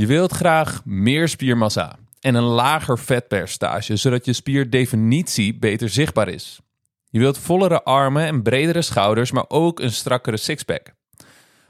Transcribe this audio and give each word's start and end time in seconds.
Je 0.00 0.06
wilt 0.06 0.32
graag 0.32 0.84
meer 0.84 1.28
spiermassa 1.28 1.98
en 2.20 2.34
een 2.34 2.42
lager 2.42 2.98
vetpercentage, 2.98 3.96
zodat 3.96 4.24
je 4.24 4.32
spierdefinitie 4.32 5.58
beter 5.58 5.88
zichtbaar 5.88 6.28
is. 6.28 6.60
Je 7.08 7.18
wilt 7.18 7.38
vollere 7.38 7.82
armen 7.82 8.26
en 8.26 8.42
bredere 8.42 8.82
schouders, 8.82 9.32
maar 9.32 9.44
ook 9.48 9.80
een 9.80 9.92
strakkere 9.92 10.36
sixpack. 10.36 10.94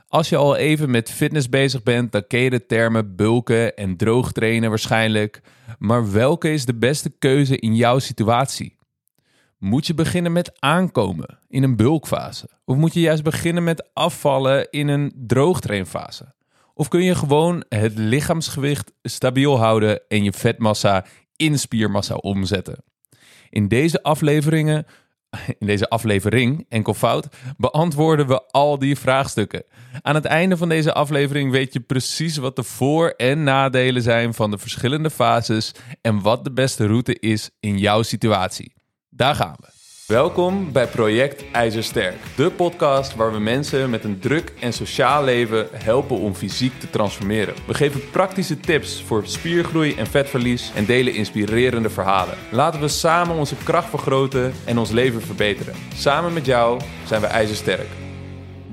Als 0.09 0.29
je 0.29 0.37
al 0.37 0.57
even 0.57 0.91
met 0.91 1.11
fitness 1.11 1.49
bezig 1.49 1.83
bent, 1.83 2.13
dan 2.13 2.27
ken 2.27 2.41
je 2.41 2.51
de 2.51 2.67
termen 2.67 3.17
bulken 3.17 3.77
en 3.77 3.97
droog 3.97 4.33
trainen 4.33 4.69
waarschijnlijk. 4.69 5.41
Maar 5.79 6.13
welke 6.13 6.53
is 6.53 6.65
de 6.65 6.75
beste 6.75 7.11
keuze 7.19 7.59
in 7.59 7.77
jouw 7.77 7.99
situatie? 7.99 8.77
Moet 9.59 9.87
je 9.87 9.95
beginnen 9.95 10.33
met 10.33 10.61
aankomen 10.61 11.39
in 11.49 11.63
een 11.63 11.77
bulkfase? 11.77 12.49
Of 12.65 12.77
moet 12.77 12.95
je 12.95 13.01
juist 13.01 13.23
beginnen 13.23 13.65
met 13.65 13.89
afvallen 13.93 14.71
in 14.71 14.89
een 14.89 15.13
droogtrainfase? 15.17 16.39
Of 16.81 16.89
kun 16.89 17.03
je 17.03 17.15
gewoon 17.15 17.65
het 17.69 17.99
lichaamsgewicht 17.99 18.93
stabiel 19.03 19.59
houden 19.59 20.01
en 20.09 20.25
je 20.25 20.33
vetmassa 20.33 21.05
in 21.37 21.59
spiermassa 21.59 22.15
omzetten? 22.15 22.85
In 23.51 23.69
deze 23.69 24.03
afleveringen, 24.03 24.87
in 25.59 25.67
deze 25.67 25.89
aflevering, 25.89 26.67
enkel 26.69 26.95
fout, 26.95 27.29
beantwoorden 27.57 28.27
we 28.27 28.43
al 28.47 28.79
die 28.79 28.97
vraagstukken. 28.97 29.65
Aan 30.03 30.15
het 30.15 30.25
einde 30.25 30.57
van 30.57 30.69
deze 30.69 30.93
aflevering 30.93 31.51
weet 31.51 31.73
je 31.73 31.81
precies 31.81 32.37
wat 32.37 32.57
de 32.57 32.63
voor- 32.63 33.15
en 33.17 33.43
nadelen 33.43 34.03
zijn 34.03 34.35
van 34.35 34.51
de 34.51 34.59
verschillende 34.59 35.11
fases 35.11 35.75
en 36.01 36.21
wat 36.21 36.45
de 36.45 36.53
beste 36.53 36.87
route 36.87 37.19
is 37.19 37.51
in 37.61 37.79
jouw 37.79 38.03
situatie. 38.03 38.73
Daar 39.09 39.35
gaan 39.35 39.57
we. 39.61 39.80
Welkom 40.11 40.73
bij 40.73 40.87
Project 40.87 41.51
IJzersterk, 41.51 42.17
de 42.37 42.51
podcast 42.51 43.15
waar 43.15 43.33
we 43.33 43.39
mensen 43.39 43.91
met 43.91 44.05
een 44.05 44.19
druk 44.19 44.53
en 44.61 44.73
sociaal 44.73 45.25
leven 45.25 45.69
helpen 45.73 46.17
om 46.17 46.35
fysiek 46.35 46.81
te 46.81 46.91
transformeren. 46.91 47.55
We 47.67 47.75
geven 47.75 48.11
praktische 48.11 48.61
tips 48.61 49.03
voor 49.03 49.27
spiergroei 49.27 49.95
en 49.95 50.07
vetverlies 50.07 50.73
en 50.75 50.85
delen 50.85 51.15
inspirerende 51.15 51.91
verhalen. 51.91 52.35
Laten 52.51 52.81
we 52.81 52.89
samen 52.89 53.37
onze 53.37 53.57
kracht 53.57 53.89
vergroten 53.89 54.53
en 54.67 54.79
ons 54.79 54.91
leven 54.91 55.23
verbeteren. 55.23 55.75
Samen 55.95 56.33
met 56.33 56.47
jou 56.47 56.81
zijn 57.07 57.21
we 57.21 57.27
IJzersterk. 57.27 57.89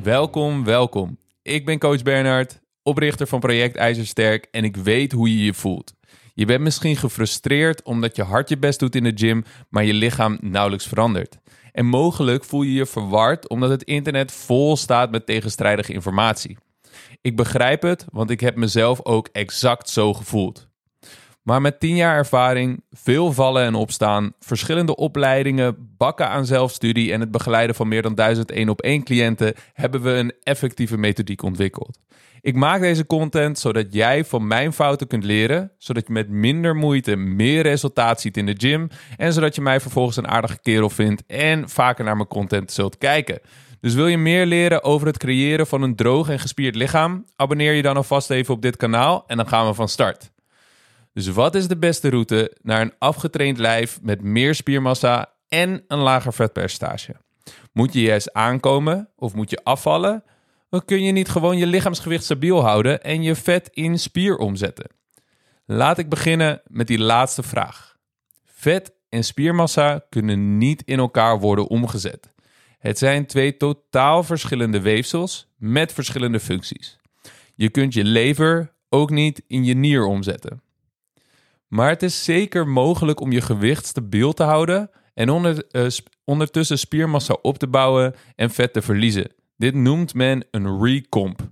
Welkom, 0.04 0.64
welkom. 0.64 1.18
Ik 1.42 1.66
ben 1.66 1.80
coach 1.80 2.04
Bernard, 2.04 2.60
oprichter 2.84 3.28
van 3.28 3.40
Project 3.40 3.76
IJzersterk 3.76 4.48
en 4.52 4.64
ik 4.64 4.76
weet 4.76 5.12
hoe 5.12 5.38
je 5.38 5.44
je 5.44 5.54
voelt. 5.54 5.97
Je 6.38 6.46
bent 6.46 6.62
misschien 6.62 6.96
gefrustreerd 6.96 7.84
omdat 7.84 8.16
je 8.16 8.24
hard 8.24 8.50
je 8.50 8.58
best 8.58 8.80
doet 8.80 8.96
in 8.96 9.04
de 9.04 9.12
gym, 9.16 9.44
maar 9.70 9.84
je 9.84 9.94
lichaam 9.94 10.38
nauwelijks 10.42 10.88
verandert. 10.88 11.38
En 11.72 11.86
mogelijk 11.86 12.44
voel 12.44 12.62
je 12.62 12.74
je 12.74 12.86
verward 12.86 13.50
omdat 13.50 13.70
het 13.70 13.84
internet 13.84 14.32
vol 14.32 14.78
staat 14.78 15.12
met 15.12 15.26
tegenstrijdige 15.26 15.94
informatie. 15.94 16.58
Ik 17.22 17.36
begrijp 17.36 17.82
het, 17.82 18.06
want 18.12 18.30
ik 18.30 18.40
heb 18.40 18.56
mezelf 18.56 19.06
ook 19.06 19.30
exact 19.32 19.90
zo 19.90 20.14
gevoeld. 20.14 20.68
Maar 21.48 21.62
met 21.62 21.80
10 21.80 21.96
jaar 21.96 22.16
ervaring, 22.16 22.84
veel 22.92 23.34
vallen 23.34 23.64
en 23.64 23.76
opstaan, 23.76 24.34
verschillende 24.40 24.96
opleidingen, 24.96 25.94
bakken 25.98 26.30
aan 26.30 26.46
zelfstudie 26.46 27.14
en 27.14 27.20
het 27.20 27.32
begeleiden 27.32 27.76
van 27.76 27.88
meer 27.88 28.02
dan 28.02 28.16
1001 28.16 28.70
op 28.70 28.82
1 28.82 29.04
cliënten, 29.04 29.54
hebben 29.74 30.02
we 30.02 30.10
een 30.10 30.34
effectieve 30.44 30.98
methodiek 30.98 31.42
ontwikkeld. 31.42 32.00
Ik 32.42 32.56
maak 32.56 32.82
deze 32.82 33.06
content 33.06 33.60
zodat 33.60 33.86
jij 33.90 34.26
van 34.26 34.48
mijn 34.48 34.74
fouten 34.74 35.08
kunt 35.08 35.24
leren, 35.24 35.72
zodat 35.78 36.08
je 36.08 36.14
met 36.14 36.30
minder 36.30 36.76
moeite 36.76 37.16
meer 37.16 37.62
resultaat 37.62 38.22
ziet 38.22 38.38
in 38.38 38.46
de 38.46 38.56
gym 38.58 38.88
en 39.18 39.34
zodat 39.34 39.56
je 39.56 39.62
mij 39.62 39.80
vervolgens 39.80 40.18
een 40.18 40.28
aardige 40.28 40.60
kerel 40.62 40.90
vindt 40.90 41.24
en 41.28 41.70
vaker 41.70 42.04
naar 42.04 42.16
mijn 42.16 42.28
content 42.28 42.72
zult 42.72 42.98
kijken. 42.98 43.40
Dus 43.82 43.94
wil 43.94 44.08
je 44.08 44.18
meer 44.18 44.46
leren 44.46 44.84
over 44.84 45.08
het 45.08 45.18
creëren 45.18 45.68
van 45.68 45.82
een 45.82 45.96
droog 45.96 46.30
en 46.30 46.40
gespierd 46.40 46.76
lichaam? 46.76 47.26
Abonneer 47.36 47.74
je 47.74 47.82
dan 47.82 47.96
alvast 47.96 48.30
even 48.30 48.54
op 48.54 48.62
dit 48.62 48.78
kanaal 48.78 49.24
en 49.28 49.38
dan 49.38 49.48
gaan 49.48 49.68
we 49.68 49.74
van 49.74 49.90
start. 49.90 50.36
Dus 51.18 51.28
wat 51.28 51.56
is 51.56 51.68
de 51.68 51.78
beste 51.78 52.10
route 52.10 52.58
naar 52.62 52.82
een 52.82 52.94
afgetraind 53.00 53.58
lijf 53.58 54.00
met 54.02 54.22
meer 54.22 54.56
spiermassa 54.56 55.34
en 55.48 55.84
een 55.88 55.98
lager 55.98 56.34
vetpercentage? 56.34 57.16
Moet 57.74 57.94
je 57.94 58.02
juist 58.02 58.34
aankomen 58.34 59.10
of 59.16 59.34
moet 59.34 59.50
je 59.50 59.64
afvallen? 59.64 60.24
Dan 60.70 60.86
kun 60.86 61.04
je 61.04 61.12
niet 61.12 61.30
gewoon 61.30 61.58
je 61.58 61.66
lichaamsgewicht 61.66 62.24
stabiel 62.24 62.62
houden 62.62 63.04
en 63.04 63.24
je 63.24 63.36
vet 63.36 63.70
in 63.72 64.00
spier 64.00 64.38
omzetten. 64.38 64.90
Laat 65.66 65.98
ik 65.98 66.10
beginnen 66.10 66.62
met 66.68 66.88
die 66.88 67.00
laatste 67.00 67.44
vraag. 67.44 67.98
Vet 68.46 68.94
en 69.10 69.24
spiermassa 69.24 70.06
kunnen 70.10 70.58
niet 70.58 70.84
in 70.86 71.00
elkaar 71.00 71.40
worden 71.40 71.68
omgezet. 71.68 72.34
Het 72.80 72.98
zijn 72.98 73.26
twee 73.26 73.58
totaal 73.58 74.24
verschillende 74.24 74.82
weefsels 74.82 75.48
met 75.56 75.94
verschillende 75.94 76.40
functies. 76.40 77.00
Je 77.56 77.70
kunt 77.70 77.94
je 77.94 78.04
lever 78.04 78.74
ook 78.90 79.10
niet 79.10 79.44
in 79.48 79.66
je 79.66 79.74
nier 79.74 80.06
omzetten. 80.06 80.66
Maar 81.68 81.90
het 81.90 82.04
is 82.04 82.24
zeker 82.24 82.68
mogelijk 82.68 83.20
om 83.20 83.32
je 83.32 83.42
gewicht 83.42 83.86
stabiel 83.86 84.34
te 84.34 84.44
houden 84.44 84.90
en 85.14 85.60
uh, 85.72 85.88
ondertussen 86.24 86.80
spiermassa 86.80 87.38
op 87.42 87.58
te 87.58 87.68
bouwen 87.68 88.16
en 88.36 88.50
vet 88.50 88.74
te 88.74 88.82
verliezen. 88.82 89.32
Dit 89.58 89.74
noemt 89.74 90.14
men 90.14 90.46
een 90.52 90.84
recomp. 90.84 91.50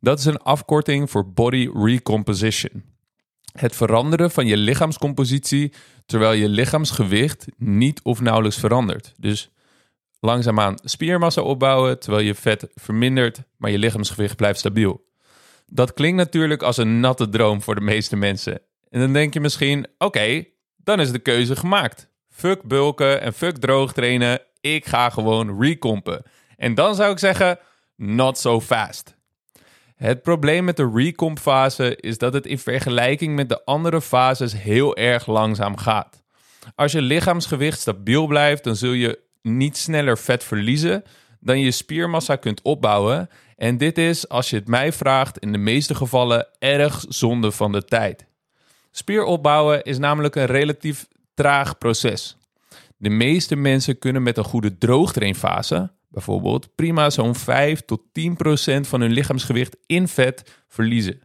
Dat 0.00 0.18
is 0.18 0.24
een 0.24 0.38
afkorting 0.38 1.10
voor 1.10 1.32
body 1.32 1.68
recomposition. 1.74 2.84
Het 3.52 3.76
veranderen 3.76 4.30
van 4.30 4.46
je 4.46 4.56
lichaamscompositie 4.56 5.72
terwijl 6.06 6.32
je 6.32 6.48
lichaamsgewicht 6.48 7.46
niet 7.56 8.02
of 8.02 8.20
nauwelijks 8.20 8.58
verandert. 8.58 9.14
Dus 9.16 9.50
langzaamaan 10.20 10.78
spiermassa 10.84 11.42
opbouwen 11.42 11.98
terwijl 11.98 12.24
je 12.24 12.34
vet 12.34 12.68
vermindert, 12.74 13.42
maar 13.56 13.70
je 13.70 13.78
lichaamsgewicht 13.78 14.36
blijft 14.36 14.58
stabiel. 14.58 15.06
Dat 15.66 15.92
klinkt 15.92 16.16
natuurlijk 16.16 16.62
als 16.62 16.76
een 16.76 17.00
natte 17.00 17.28
droom 17.28 17.62
voor 17.62 17.74
de 17.74 17.80
meeste 17.80 18.16
mensen. 18.16 18.60
En 18.90 19.00
dan 19.00 19.12
denk 19.12 19.34
je 19.34 19.40
misschien: 19.40 19.86
oké, 19.98 20.44
dan 20.76 21.00
is 21.00 21.12
de 21.12 21.18
keuze 21.18 21.56
gemaakt. 21.56 22.08
Fuck 22.30 22.62
bulken 22.62 23.20
en 23.20 23.32
fuck 23.32 23.56
droog 23.56 23.92
trainen. 23.92 24.40
Ik 24.60 24.86
ga 24.86 25.10
gewoon 25.10 25.60
recompen. 25.60 26.22
En 26.56 26.74
dan 26.74 26.94
zou 26.94 27.12
ik 27.12 27.18
zeggen: 27.18 27.58
not 27.96 28.38
so 28.38 28.60
fast. 28.60 29.16
Het 29.94 30.22
probleem 30.22 30.64
met 30.64 30.76
de 30.76 30.90
recomp 30.94 31.38
fase 31.38 31.96
is 31.96 32.18
dat 32.18 32.32
het 32.32 32.46
in 32.46 32.58
vergelijking 32.58 33.34
met 33.34 33.48
de 33.48 33.64
andere 33.64 34.00
fases 34.00 34.52
heel 34.52 34.96
erg 34.96 35.26
langzaam 35.26 35.76
gaat. 35.76 36.22
Als 36.74 36.92
je 36.92 37.02
lichaamsgewicht 37.02 37.80
stabiel 37.80 38.26
blijft, 38.26 38.64
dan 38.64 38.76
zul 38.76 38.92
je 38.92 39.18
niet 39.42 39.76
sneller 39.76 40.18
vet 40.18 40.44
verliezen 40.44 41.02
dan 41.40 41.60
je 41.60 41.70
spiermassa 41.70 42.36
kunt 42.36 42.62
opbouwen. 42.62 43.28
En 43.56 43.76
dit 43.76 43.98
is, 43.98 44.28
als 44.28 44.50
je 44.50 44.56
het 44.56 44.68
mij 44.68 44.92
vraagt, 44.92 45.38
in 45.38 45.52
de 45.52 45.58
meeste 45.58 45.94
gevallen 45.94 46.48
erg 46.58 47.04
zonde 47.08 47.52
van 47.52 47.72
de 47.72 47.84
tijd. 47.84 48.26
Spier 48.90 49.24
opbouwen 49.24 49.82
is 49.82 49.98
namelijk 49.98 50.34
een 50.34 50.46
relatief 50.46 51.08
traag 51.34 51.78
proces. 51.78 52.36
De 52.96 53.10
meeste 53.10 53.56
mensen 53.56 53.98
kunnen 53.98 54.22
met 54.22 54.36
een 54.36 54.44
goede 54.44 54.78
droogtrainfase, 54.78 55.92
bijvoorbeeld, 56.08 56.74
prima 56.74 57.10
zo'n 57.10 57.34
5 57.34 57.80
tot 57.80 58.02
10 58.12 58.36
procent 58.36 58.86
van 58.86 59.00
hun 59.00 59.10
lichaamsgewicht 59.10 59.76
in 59.86 60.08
vet 60.08 60.62
verliezen. 60.68 61.20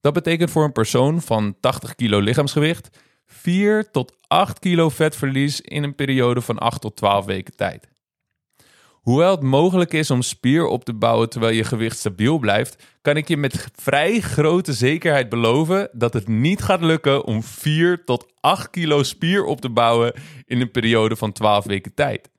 Dat 0.00 0.12
betekent 0.12 0.50
voor 0.50 0.64
een 0.64 0.72
persoon 0.72 1.22
van 1.22 1.56
80 1.60 1.94
kilo 1.94 2.18
lichaamsgewicht 2.18 2.88
4 3.26 3.90
tot 3.90 4.16
8 4.26 4.58
kilo 4.58 4.88
vetverlies 4.88 5.60
in 5.60 5.82
een 5.82 5.94
periode 5.94 6.40
van 6.40 6.58
8 6.58 6.80
tot 6.80 6.96
12 6.96 7.24
weken 7.24 7.56
tijd. 7.56 7.88
Hoewel 9.08 9.30
het 9.30 9.42
mogelijk 9.42 9.92
is 9.92 10.10
om 10.10 10.22
spier 10.22 10.66
op 10.66 10.84
te 10.84 10.94
bouwen 10.94 11.28
terwijl 11.28 11.54
je 11.54 11.64
gewicht 11.64 11.98
stabiel 11.98 12.38
blijft, 12.38 12.82
kan 13.02 13.16
ik 13.16 13.28
je 13.28 13.36
met 13.36 13.68
vrij 13.74 14.20
grote 14.20 14.72
zekerheid 14.72 15.28
beloven 15.28 15.88
dat 15.92 16.12
het 16.12 16.28
niet 16.28 16.62
gaat 16.62 16.80
lukken 16.80 17.24
om 17.24 17.42
4 17.42 18.04
tot 18.04 18.32
8 18.40 18.70
kilo 18.70 19.02
spier 19.02 19.44
op 19.44 19.60
te 19.60 19.68
bouwen 19.68 20.12
in 20.46 20.60
een 20.60 20.70
periode 20.70 21.16
van 21.16 21.32
12 21.32 21.64
weken 21.64 21.94
tijd. 21.94 22.30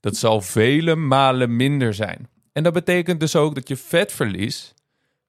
Dat 0.00 0.16
zal 0.16 0.40
vele 0.40 0.94
malen 0.94 1.56
minder 1.56 1.94
zijn. 1.94 2.28
En 2.52 2.62
dat 2.62 2.72
betekent 2.72 3.20
dus 3.20 3.36
ook 3.36 3.54
dat 3.54 3.68
je 3.68 3.76
vetverlies 3.76 4.74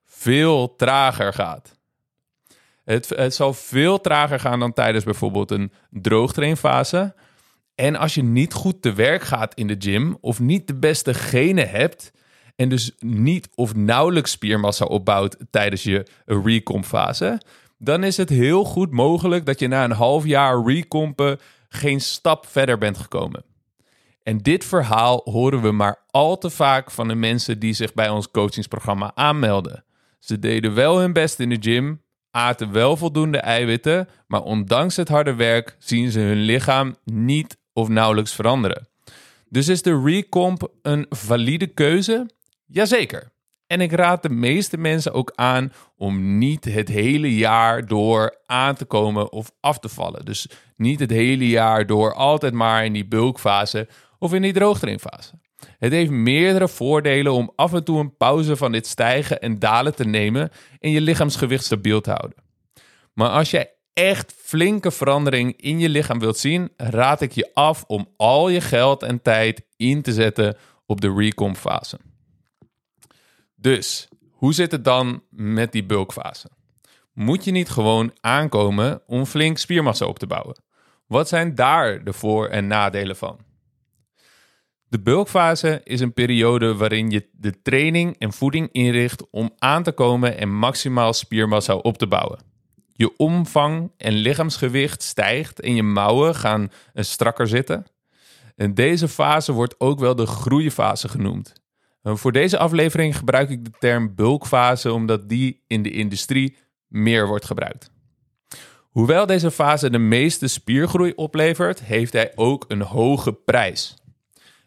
veel 0.04 0.76
trager 0.76 1.32
gaat. 1.32 1.78
Het, 2.84 3.08
het 3.08 3.34
zal 3.34 3.54
veel 3.54 4.00
trager 4.00 4.40
gaan 4.40 4.60
dan 4.60 4.72
tijdens 4.72 5.04
bijvoorbeeld 5.04 5.50
een 5.50 5.72
droogtrainfase. 5.90 7.14
En 7.80 7.96
als 7.96 8.14
je 8.14 8.22
niet 8.22 8.52
goed 8.52 8.82
te 8.82 8.92
werk 8.92 9.22
gaat 9.22 9.54
in 9.54 9.66
de 9.66 9.76
gym 9.78 10.16
of 10.20 10.40
niet 10.40 10.66
de 10.66 10.74
beste 10.74 11.14
genen 11.14 11.68
hebt 11.68 12.12
en 12.56 12.68
dus 12.68 12.92
niet 12.98 13.48
of 13.54 13.74
nauwelijks 13.74 14.30
spiermassa 14.30 14.84
opbouwt 14.84 15.36
tijdens 15.50 15.82
je 15.82 16.06
recomp 16.26 16.84
fase, 16.84 17.40
dan 17.76 18.04
is 18.04 18.16
het 18.16 18.28
heel 18.28 18.64
goed 18.64 18.90
mogelijk 18.90 19.46
dat 19.46 19.58
je 19.58 19.68
na 19.68 19.84
een 19.84 19.90
half 19.90 20.24
jaar 20.24 20.62
recompen 20.64 21.38
geen 21.68 22.00
stap 22.00 22.46
verder 22.46 22.78
bent 22.78 22.98
gekomen. 22.98 23.44
En 24.22 24.38
dit 24.38 24.64
verhaal 24.64 25.20
horen 25.24 25.62
we 25.62 25.72
maar 25.72 26.04
al 26.10 26.38
te 26.38 26.50
vaak 26.50 26.90
van 26.90 27.08
de 27.08 27.14
mensen 27.14 27.58
die 27.58 27.72
zich 27.72 27.94
bij 27.94 28.08
ons 28.08 28.30
coachingsprogramma 28.30 29.12
aanmelden. 29.14 29.84
Ze 30.18 30.38
deden 30.38 30.74
wel 30.74 30.98
hun 30.98 31.12
best 31.12 31.40
in 31.40 31.48
de 31.48 31.58
gym, 31.60 32.02
aten 32.30 32.72
wel 32.72 32.96
voldoende 32.96 33.38
eiwitten, 33.38 34.08
maar 34.26 34.42
ondanks 34.42 34.96
het 34.96 35.08
harde 35.08 35.34
werk 35.34 35.76
zien 35.78 36.10
ze 36.10 36.20
hun 36.20 36.40
lichaam 36.40 36.96
niet 37.04 37.56
of 37.78 37.88
nauwelijks 37.88 38.34
veranderen. 38.34 38.88
Dus 39.48 39.68
is 39.68 39.82
de 39.82 40.02
recomp 40.04 40.70
een 40.82 41.06
valide 41.08 41.66
keuze? 41.66 42.30
Jazeker. 42.66 43.30
En 43.66 43.80
ik 43.80 43.92
raad 43.92 44.22
de 44.22 44.28
meeste 44.28 44.78
mensen 44.78 45.12
ook 45.12 45.32
aan 45.34 45.72
om 45.96 46.38
niet 46.38 46.64
het 46.64 46.88
hele 46.88 47.36
jaar 47.36 47.86
door 47.86 48.38
aan 48.46 48.74
te 48.74 48.84
komen 48.84 49.32
of 49.32 49.50
af 49.60 49.78
te 49.78 49.88
vallen. 49.88 50.24
Dus 50.24 50.48
niet 50.76 51.00
het 51.00 51.10
hele 51.10 51.48
jaar 51.48 51.86
door 51.86 52.14
altijd 52.14 52.52
maar 52.52 52.84
in 52.84 52.92
die 52.92 53.06
bulkfase 53.06 53.88
of 54.18 54.32
in 54.32 54.42
die 54.42 54.52
droogtrainfase. 54.52 55.32
Het 55.78 55.92
heeft 55.92 56.10
meerdere 56.10 56.68
voordelen 56.68 57.32
om 57.32 57.52
af 57.56 57.72
en 57.72 57.84
toe 57.84 57.98
een 58.00 58.16
pauze 58.16 58.56
van 58.56 58.72
dit 58.72 58.86
stijgen 58.86 59.40
en 59.40 59.58
dalen 59.58 59.94
te 59.94 60.04
nemen 60.04 60.50
en 60.80 60.90
je 60.90 61.00
lichaamsgewicht 61.00 61.64
stabiel 61.64 62.00
te 62.00 62.10
houden. 62.10 62.38
Maar 63.12 63.28
als 63.28 63.50
jij 63.50 63.77
echt 63.98 64.34
flinke 64.36 64.90
verandering 64.90 65.56
in 65.56 65.78
je 65.78 65.88
lichaam 65.88 66.18
wilt 66.18 66.38
zien, 66.38 66.70
raad 66.76 67.20
ik 67.20 67.32
je 67.32 67.50
af 67.54 67.84
om 67.86 68.08
al 68.16 68.48
je 68.48 68.60
geld 68.60 69.02
en 69.02 69.22
tijd 69.22 69.66
in 69.76 70.02
te 70.02 70.12
zetten 70.12 70.56
op 70.86 71.00
de 71.00 71.14
recomp 71.14 71.56
fase. 71.56 71.98
Dus, 73.54 74.08
hoe 74.30 74.54
zit 74.54 74.72
het 74.72 74.84
dan 74.84 75.22
met 75.30 75.72
die 75.72 75.84
bulkfase? 75.84 76.48
Moet 77.12 77.44
je 77.44 77.50
niet 77.50 77.68
gewoon 77.68 78.12
aankomen 78.20 79.02
om 79.06 79.24
flink 79.26 79.58
spiermassa 79.58 80.06
op 80.06 80.18
te 80.18 80.26
bouwen? 80.26 80.62
Wat 81.06 81.28
zijn 81.28 81.54
daar 81.54 82.04
de 82.04 82.12
voor- 82.12 82.48
en 82.48 82.66
nadelen 82.66 83.16
van? 83.16 83.38
De 84.88 85.00
bulkfase 85.00 85.80
is 85.84 86.00
een 86.00 86.12
periode 86.12 86.74
waarin 86.74 87.10
je 87.10 87.28
de 87.32 87.62
training 87.62 88.18
en 88.18 88.32
voeding 88.32 88.68
inricht 88.72 89.30
om 89.30 89.50
aan 89.58 89.82
te 89.82 89.92
komen 89.92 90.38
en 90.38 90.58
maximaal 90.58 91.12
spiermassa 91.12 91.74
op 91.76 91.98
te 91.98 92.06
bouwen. 92.06 92.47
Je 92.98 93.16
omvang 93.16 93.90
en 93.96 94.12
lichaamsgewicht 94.12 95.02
stijgt 95.02 95.60
en 95.60 95.74
je 95.74 95.82
mouwen 95.82 96.34
gaan 96.34 96.70
strakker 96.94 97.48
zitten. 97.48 97.86
En 98.56 98.74
deze 98.74 99.08
fase 99.08 99.52
wordt 99.52 99.74
ook 99.80 99.98
wel 99.98 100.14
de 100.14 100.26
groeifase 100.26 101.08
genoemd. 101.08 101.52
Voor 102.02 102.32
deze 102.32 102.58
aflevering 102.58 103.16
gebruik 103.16 103.50
ik 103.50 103.64
de 103.64 103.70
term 103.78 104.14
bulkfase 104.14 104.92
omdat 104.92 105.28
die 105.28 105.62
in 105.66 105.82
de 105.82 105.90
industrie 105.90 106.56
meer 106.86 107.26
wordt 107.26 107.44
gebruikt. 107.44 107.90
Hoewel 108.80 109.26
deze 109.26 109.50
fase 109.50 109.90
de 109.90 109.98
meeste 109.98 110.48
spiergroei 110.48 111.12
oplevert, 111.16 111.82
heeft 111.82 112.12
hij 112.12 112.32
ook 112.34 112.64
een 112.68 112.82
hoge 112.82 113.32
prijs. 113.32 113.96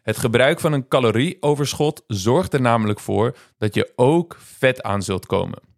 Het 0.02 0.18
gebruik 0.18 0.60
van 0.60 0.72
een 0.72 0.88
calorieoverschot 0.88 2.04
zorgt 2.06 2.54
er 2.54 2.60
namelijk 2.60 3.00
voor 3.00 3.36
dat 3.58 3.74
je 3.74 3.92
ook 3.96 4.36
vet 4.40 4.82
aan 4.82 5.02
zult 5.02 5.26
komen. 5.26 5.71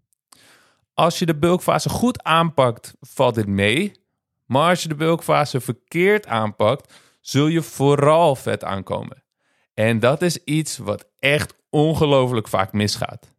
Als 0.94 1.19
je 1.19 1.26
de 1.26 1.37
bulkfase 1.37 1.88
goed 1.88 2.23
aanpakt, 2.23 2.94
valt 3.00 3.35
dit 3.35 3.46
mee. 3.46 3.93
Maar 4.46 4.69
als 4.69 4.82
je 4.82 4.88
de 4.88 4.94
bulkfase 4.94 5.61
verkeerd 5.61 6.26
aanpakt, 6.26 6.94
zul 7.20 7.46
je 7.46 7.62
vooral 7.62 8.37
vet 8.37 8.64
aankomen. 8.64 9.25
En 9.75 9.99
dat 9.99 10.23
is 10.23 10.44
iets 10.44 10.79
wat 10.79 11.05
echt 11.19 11.55
ongelooflijk 11.70 12.49
vaak 12.49 12.73
misgaat. 12.73 13.32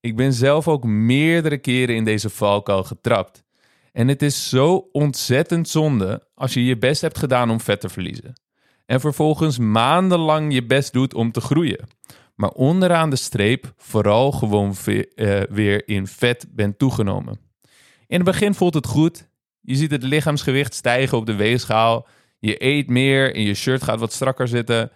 Ik 0.00 0.16
ben 0.16 0.32
zelf 0.32 0.68
ook 0.68 0.84
meerdere 0.84 1.58
keren 1.58 1.94
in 1.94 2.04
deze 2.04 2.30
valkuil 2.30 2.84
getrapt. 2.84 3.44
En 3.92 4.08
het 4.08 4.22
is 4.22 4.48
zo 4.48 4.88
ontzettend 4.92 5.68
zonde 5.68 6.28
als 6.34 6.54
je 6.54 6.64
je 6.64 6.78
best 6.78 7.00
hebt 7.00 7.18
gedaan 7.18 7.50
om 7.50 7.60
vet 7.60 7.80
te 7.80 7.88
verliezen. 7.88 8.40
En 8.86 9.00
vervolgens 9.00 9.58
maandenlang 9.58 10.52
je 10.52 10.66
best 10.66 10.92
doet 10.92 11.14
om 11.14 11.32
te 11.32 11.40
groeien. 11.40 11.88
Maar 12.36 12.50
onderaan 12.50 13.10
de 13.10 13.16
streep 13.16 13.72
vooral 13.76 14.32
gewoon 14.32 14.74
eh, 14.84 15.40
weer 15.48 15.88
in 15.88 16.06
vet 16.06 16.46
bent 16.50 16.78
toegenomen. 16.78 17.38
In 18.06 18.16
het 18.16 18.24
begin 18.24 18.54
voelt 18.54 18.74
het 18.74 18.86
goed. 18.86 19.28
Je 19.60 19.74
ziet 19.74 19.90
het 19.90 20.02
lichaamsgewicht 20.02 20.74
stijgen 20.74 21.18
op 21.18 21.26
de 21.26 21.34
weegschaal. 21.34 22.06
Je 22.38 22.64
eet 22.64 22.88
meer 22.88 23.34
en 23.34 23.42
je 23.42 23.54
shirt 23.54 23.82
gaat 23.82 24.00
wat 24.00 24.12
strakker 24.12 24.48
zitten. 24.48 24.90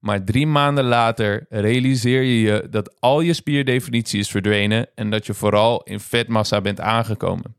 Maar 0.00 0.24
drie 0.24 0.46
maanden 0.46 0.84
later 0.84 1.46
realiseer 1.48 2.22
je 2.22 2.40
je 2.40 2.66
dat 2.70 3.00
al 3.00 3.20
je 3.20 3.32
spierdefinitie 3.32 4.20
is 4.20 4.30
verdwenen 4.30 4.88
en 4.94 5.10
dat 5.10 5.26
je 5.26 5.34
vooral 5.34 5.82
in 5.82 6.00
vetmassa 6.00 6.60
bent 6.60 6.80
aangekomen. 6.80 7.54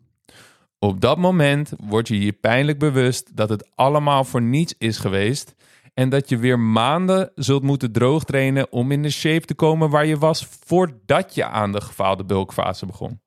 Op 0.79 1.01
dat 1.01 1.17
moment 1.17 1.71
word 1.77 2.07
je 2.07 2.19
je 2.19 2.31
pijnlijk 2.31 2.79
bewust 2.79 3.35
dat 3.35 3.49
het 3.49 3.69
allemaal 3.75 4.23
voor 4.23 4.41
niets 4.41 4.75
is 4.77 4.97
geweest 4.97 5.55
en 5.97 6.09
dat 6.09 6.29
je 6.29 6.37
weer 6.37 6.59
maanden 6.59 7.31
zult 7.35 7.63
moeten 7.63 7.91
droogtrainen 7.91 8.71
om 8.71 8.91
in 8.91 9.01
de 9.01 9.09
shape 9.09 9.45
te 9.45 9.53
komen 9.53 9.89
waar 9.89 10.05
je 10.05 10.17
was 10.17 10.47
voordat 10.65 11.35
je 11.35 11.45
aan 11.45 11.71
de 11.71 11.81
gefaalde 11.81 12.25
bulkfase 12.25 12.85
begon. 12.85 13.19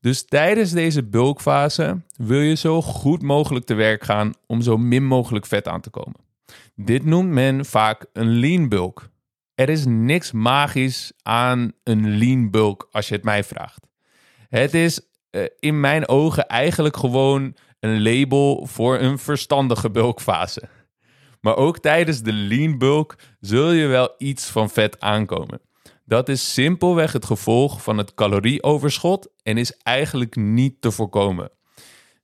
Dus 0.00 0.24
tijdens 0.24 0.70
deze 0.70 1.02
bulkfase 1.02 2.02
wil 2.16 2.40
je 2.40 2.54
zo 2.54 2.82
goed 2.82 3.22
mogelijk 3.22 3.64
te 3.64 3.74
werk 3.74 4.04
gaan 4.04 4.32
om 4.46 4.62
zo 4.62 4.76
min 4.76 5.06
mogelijk 5.06 5.46
vet 5.46 5.68
aan 5.68 5.80
te 5.80 5.90
komen. 5.90 6.20
Dit 6.74 7.04
noemt 7.04 7.28
men 7.28 7.64
vaak 7.64 8.06
een 8.12 8.38
lean 8.38 8.68
bulk. 8.68 9.08
Er 9.54 9.68
is 9.68 9.84
niks 9.86 10.32
magisch 10.32 11.12
aan 11.22 11.72
een 11.84 12.18
lean 12.18 12.50
bulk 12.50 12.88
als 12.90 13.08
je 13.08 13.14
het 13.14 13.24
mij 13.24 13.44
vraagt. 13.44 13.86
Het 14.48 14.74
is 14.74 15.00
uh, 15.30 15.44
in 15.58 15.80
mijn 15.80 16.08
ogen 16.08 16.46
eigenlijk 16.46 16.96
gewoon 16.96 17.54
een 17.80 18.02
label 18.02 18.66
voor 18.66 18.98
een 18.98 19.18
verstandige 19.18 19.90
bulkfase. 19.90 20.68
Maar 21.40 21.56
ook 21.56 21.78
tijdens 21.78 22.22
de 22.22 22.32
lean 22.32 22.78
bulk 22.78 23.16
zul 23.40 23.70
je 23.70 23.86
wel 23.86 24.14
iets 24.18 24.46
van 24.46 24.70
vet 24.70 25.00
aankomen. 25.00 25.60
Dat 26.04 26.28
is 26.28 26.52
simpelweg 26.52 27.12
het 27.12 27.24
gevolg 27.24 27.82
van 27.82 27.98
het 27.98 28.14
calorieoverschot 28.14 29.28
en 29.42 29.58
is 29.58 29.76
eigenlijk 29.82 30.36
niet 30.36 30.80
te 30.80 30.90
voorkomen. 30.90 31.50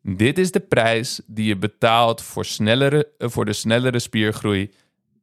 Dit 0.02 0.38
is 0.38 0.50
de 0.50 0.60
prijs 0.60 1.20
die 1.26 1.46
je 1.46 1.56
betaalt 1.56 2.22
voor, 2.22 2.44
snellere, 2.44 3.08
eh, 3.18 3.28
voor 3.28 3.44
de 3.44 3.52
snellere 3.52 3.98
spiergroei 3.98 4.70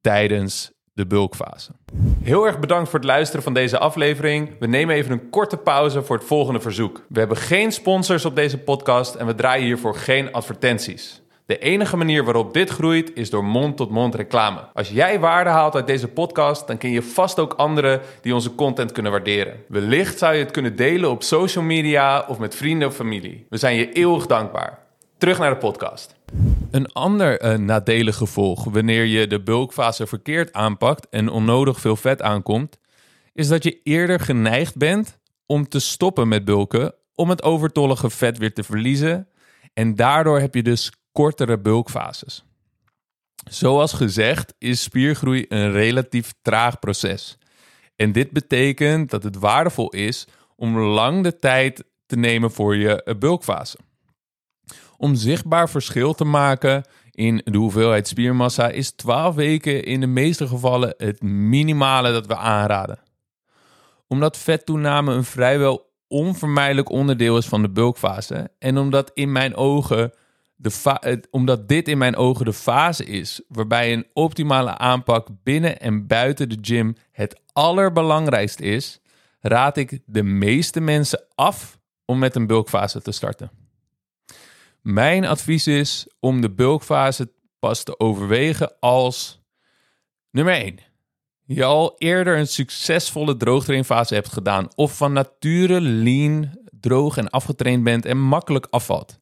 tijdens 0.02 0.72
de 0.94 1.08
bulkfase. 1.08 1.72
Heel 2.22 2.46
erg 2.46 2.60
bedankt 2.60 2.90
voor 2.90 3.00
het 3.00 3.08
luisteren 3.08 3.44
van 3.44 3.54
deze 3.54 3.80
aflevering. 3.80 4.50
We 4.60 4.68
nemen 4.68 4.96
even 4.96 5.12
een 5.12 5.30
korte 5.30 5.58
pauze 5.58 6.04
voor 6.04 6.18
het 6.18 6.26
volgende 6.26 6.60
verzoek. 6.60 7.06
We 7.10 7.20
hebben 7.20 7.38
geen 7.38 7.72
sponsors 7.72 8.26
op 8.26 8.36
deze 8.36 8.58
podcast 8.58 9.16
en 9.16 9.26
we 9.26 9.36
draaien 9.36 9.66
hiervoor 9.66 9.96
geen 9.96 10.32
advertenties. 10.32 11.23
De 11.54 11.60
enige 11.60 11.98
manier 11.98 12.24
waarop 12.24 12.54
dit 12.54 12.70
groeit 12.70 13.12
is 13.16 13.30
door 13.30 13.44
mond-tot-mond 13.44 14.16
reclame. 14.16 14.60
Als 14.74 14.90
jij 14.90 15.20
waarde 15.20 15.50
haalt 15.50 15.76
uit 15.76 15.88
deze 15.88 16.08
podcast, 16.08 16.68
dan 16.68 16.78
ken 16.78 16.90
je 16.90 17.02
vast 17.02 17.40
ook 17.40 17.54
anderen 17.54 18.02
die 18.22 18.34
onze 18.34 18.56
content 18.56 18.92
kunnen 18.92 19.12
waarderen. 19.12 19.64
Wellicht 19.68 20.18
zou 20.18 20.34
je 20.34 20.44
het 20.44 20.52
kunnen 20.52 20.76
delen 20.76 21.10
op 21.10 21.24
social 21.24 21.64
media 21.64 22.26
of 22.28 22.40
met 22.40 22.56
vrienden 22.56 22.88
of 22.88 22.96
familie. 22.96 23.46
We 23.50 23.58
zijn 23.58 23.76
je 23.76 23.92
eeuwig 23.92 24.26
dankbaar. 24.26 24.80
Terug 25.18 25.40
naar 25.40 25.50
de 25.50 25.58
podcast. 25.58 26.16
Een 26.72 26.92
ander 26.92 27.44
uh, 27.44 27.58
nadelig 27.58 28.16
gevolg 28.16 28.64
wanneer 28.64 29.06
je 29.06 29.28
de 29.28 29.42
bulkfase 29.42 30.08
verkeerd 30.08 30.54
aanpakt 30.54 31.08
en 31.10 31.30
onnodig 31.30 31.80
veel 31.80 31.96
vet 31.96 32.22
aankomt, 32.22 32.80
is 33.34 33.48
dat 33.48 33.64
je 33.64 33.80
eerder 33.84 34.20
geneigd 34.20 34.78
bent 34.78 35.20
om 35.46 35.68
te 35.68 35.80
stoppen 35.80 36.28
met 36.28 36.46
bulken 36.46 36.94
om 37.16 37.30
het 37.30 37.44
overtollige 37.44 38.10
vet 38.10 38.38
weer 38.38 38.54
te 38.54 38.64
verliezen. 38.64 39.28
En 39.74 39.96
daardoor 39.96 40.40
heb 40.40 40.56
je 40.56 40.64
dus 40.64 40.92
kortere 41.14 41.60
bulkfases. 41.60 42.44
Zoals 43.50 43.94
gezegd 43.94 44.54
is 44.58 44.84
spiergroei 44.84 45.46
een 45.50 45.72
relatief 45.72 46.34
traag 46.42 46.80
proces. 46.80 47.38
En 47.96 48.12
dit 48.12 48.32
betekent 48.32 49.10
dat 49.10 49.24
het 49.24 49.36
waardevol 49.36 49.90
is 49.90 50.28
om 50.56 50.80
lang 50.80 51.24
de 51.24 51.40
tijd 51.40 51.84
te 52.06 52.16
nemen 52.16 52.52
voor 52.52 52.76
je 52.76 53.16
bulkfase. 53.20 53.78
Om 54.98 55.16
zichtbaar 55.16 55.70
verschil 55.70 56.14
te 56.14 56.24
maken 56.24 56.84
in 57.12 57.42
de 57.46 57.58
hoeveelheid 57.58 58.08
spiermassa 58.08 58.70
is 58.70 58.92
12 58.92 59.36
weken 59.36 59.84
in 59.84 60.00
de 60.00 60.08
meeste 60.08 60.48
gevallen 60.48 60.94
het 60.98 61.22
minimale 61.22 62.12
dat 62.12 62.28
we 62.28 62.36
aanraden. 62.36 63.00
Omdat 64.08 64.38
vettoename 64.38 65.14
een 65.14 65.24
vrijwel 65.24 65.92
onvermijdelijk 66.08 66.90
onderdeel 66.90 67.38
is 67.38 67.46
van 67.46 67.62
de 67.62 67.70
bulkfase 67.70 68.52
en 68.60 68.78
omdat 68.78 69.12
in 69.14 69.32
mijn 69.32 69.56
ogen 69.56 70.14
de 70.64 71.28
omdat 71.32 71.68
dit 71.68 71.88
in 71.88 71.98
mijn 71.98 72.16
ogen 72.16 72.46
de 72.46 72.54
fase 72.54 73.06
is 73.06 73.42
waarbij 73.48 73.94
een 73.94 74.08
optimale 74.14 74.78
aanpak 74.78 75.28
binnen 75.44 75.80
en 75.80 76.08
buiten 76.08 76.50
de 76.50 76.58
gym 76.62 76.96
het 77.12 77.42
allerbelangrijkst 77.54 78.60
is, 78.60 79.00
raad 79.40 79.78
ik 79.78 80.00
de 80.06 80.24
meeste 80.24 80.80
mensen 80.80 81.26
af 81.36 81.80
om 82.06 82.20
met 82.20 82.36
een 82.36 82.48
bulkfase 82.48 83.02
te 83.02 83.12
starten. 83.12 83.52
Mijn 84.82 85.26
advies 85.26 85.68
is 85.68 86.08
om 86.20 86.42
de 86.42 86.52
bulkfase 86.52 87.32
pas 87.60 87.84
te 87.84 88.00
overwegen 88.00 88.80
als 88.80 89.42
nummer 90.32 90.54
1. 90.54 90.80
Je 91.46 91.64
al 91.64 91.96
eerder 91.98 92.38
een 92.38 92.48
succesvolle 92.48 93.38
droogtrainfase 93.38 94.14
hebt 94.14 94.34
gedaan 94.34 94.68
of 94.76 94.98
van 94.98 95.14
nature 95.14 95.82
lean, 95.82 96.58
droog 96.80 97.18
en 97.18 97.30
afgetraind 97.30 97.84
bent 97.84 98.06
en 98.06 98.20
makkelijk 98.20 98.68
afvalt. 98.70 99.22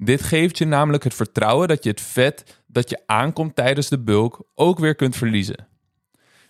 Dit 0.00 0.22
geeft 0.22 0.58
je 0.58 0.64
namelijk 0.64 1.04
het 1.04 1.14
vertrouwen 1.14 1.68
dat 1.68 1.84
je 1.84 1.90
het 1.90 2.00
vet 2.00 2.62
dat 2.66 2.90
je 2.90 3.02
aankomt 3.06 3.54
tijdens 3.54 3.88
de 3.88 3.98
bulk 3.98 4.42
ook 4.54 4.78
weer 4.78 4.94
kunt 4.94 5.16
verliezen. 5.16 5.68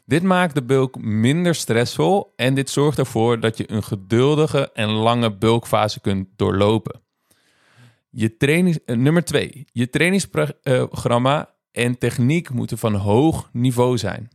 Dit 0.05 0.23
maakt 0.23 0.55
de 0.55 0.63
bulk 0.63 1.01
minder 1.01 1.55
stressvol 1.55 2.33
en 2.37 2.55
dit 2.55 2.71
zorgt 2.71 2.99
ervoor 2.99 3.41
dat 3.41 3.57
je 3.57 3.71
een 3.73 3.83
geduldige 3.83 4.73
en 4.73 4.89
lange 4.89 5.37
bulkfase 5.37 6.01
kunt 6.01 6.29
doorlopen. 6.37 7.01
Je 8.11 8.37
trainings, 8.37 8.79
uh, 8.87 8.97
nummer 8.97 9.25
2. 9.25 9.65
Je 9.73 9.91
trainingsprogramma 9.91 11.55
en 11.73 11.99
techniek 11.99 12.51
moeten 12.51 12.79
van 12.79 12.95
hoog 12.95 13.49
niveau 13.53 13.99
zijn. 13.99 14.29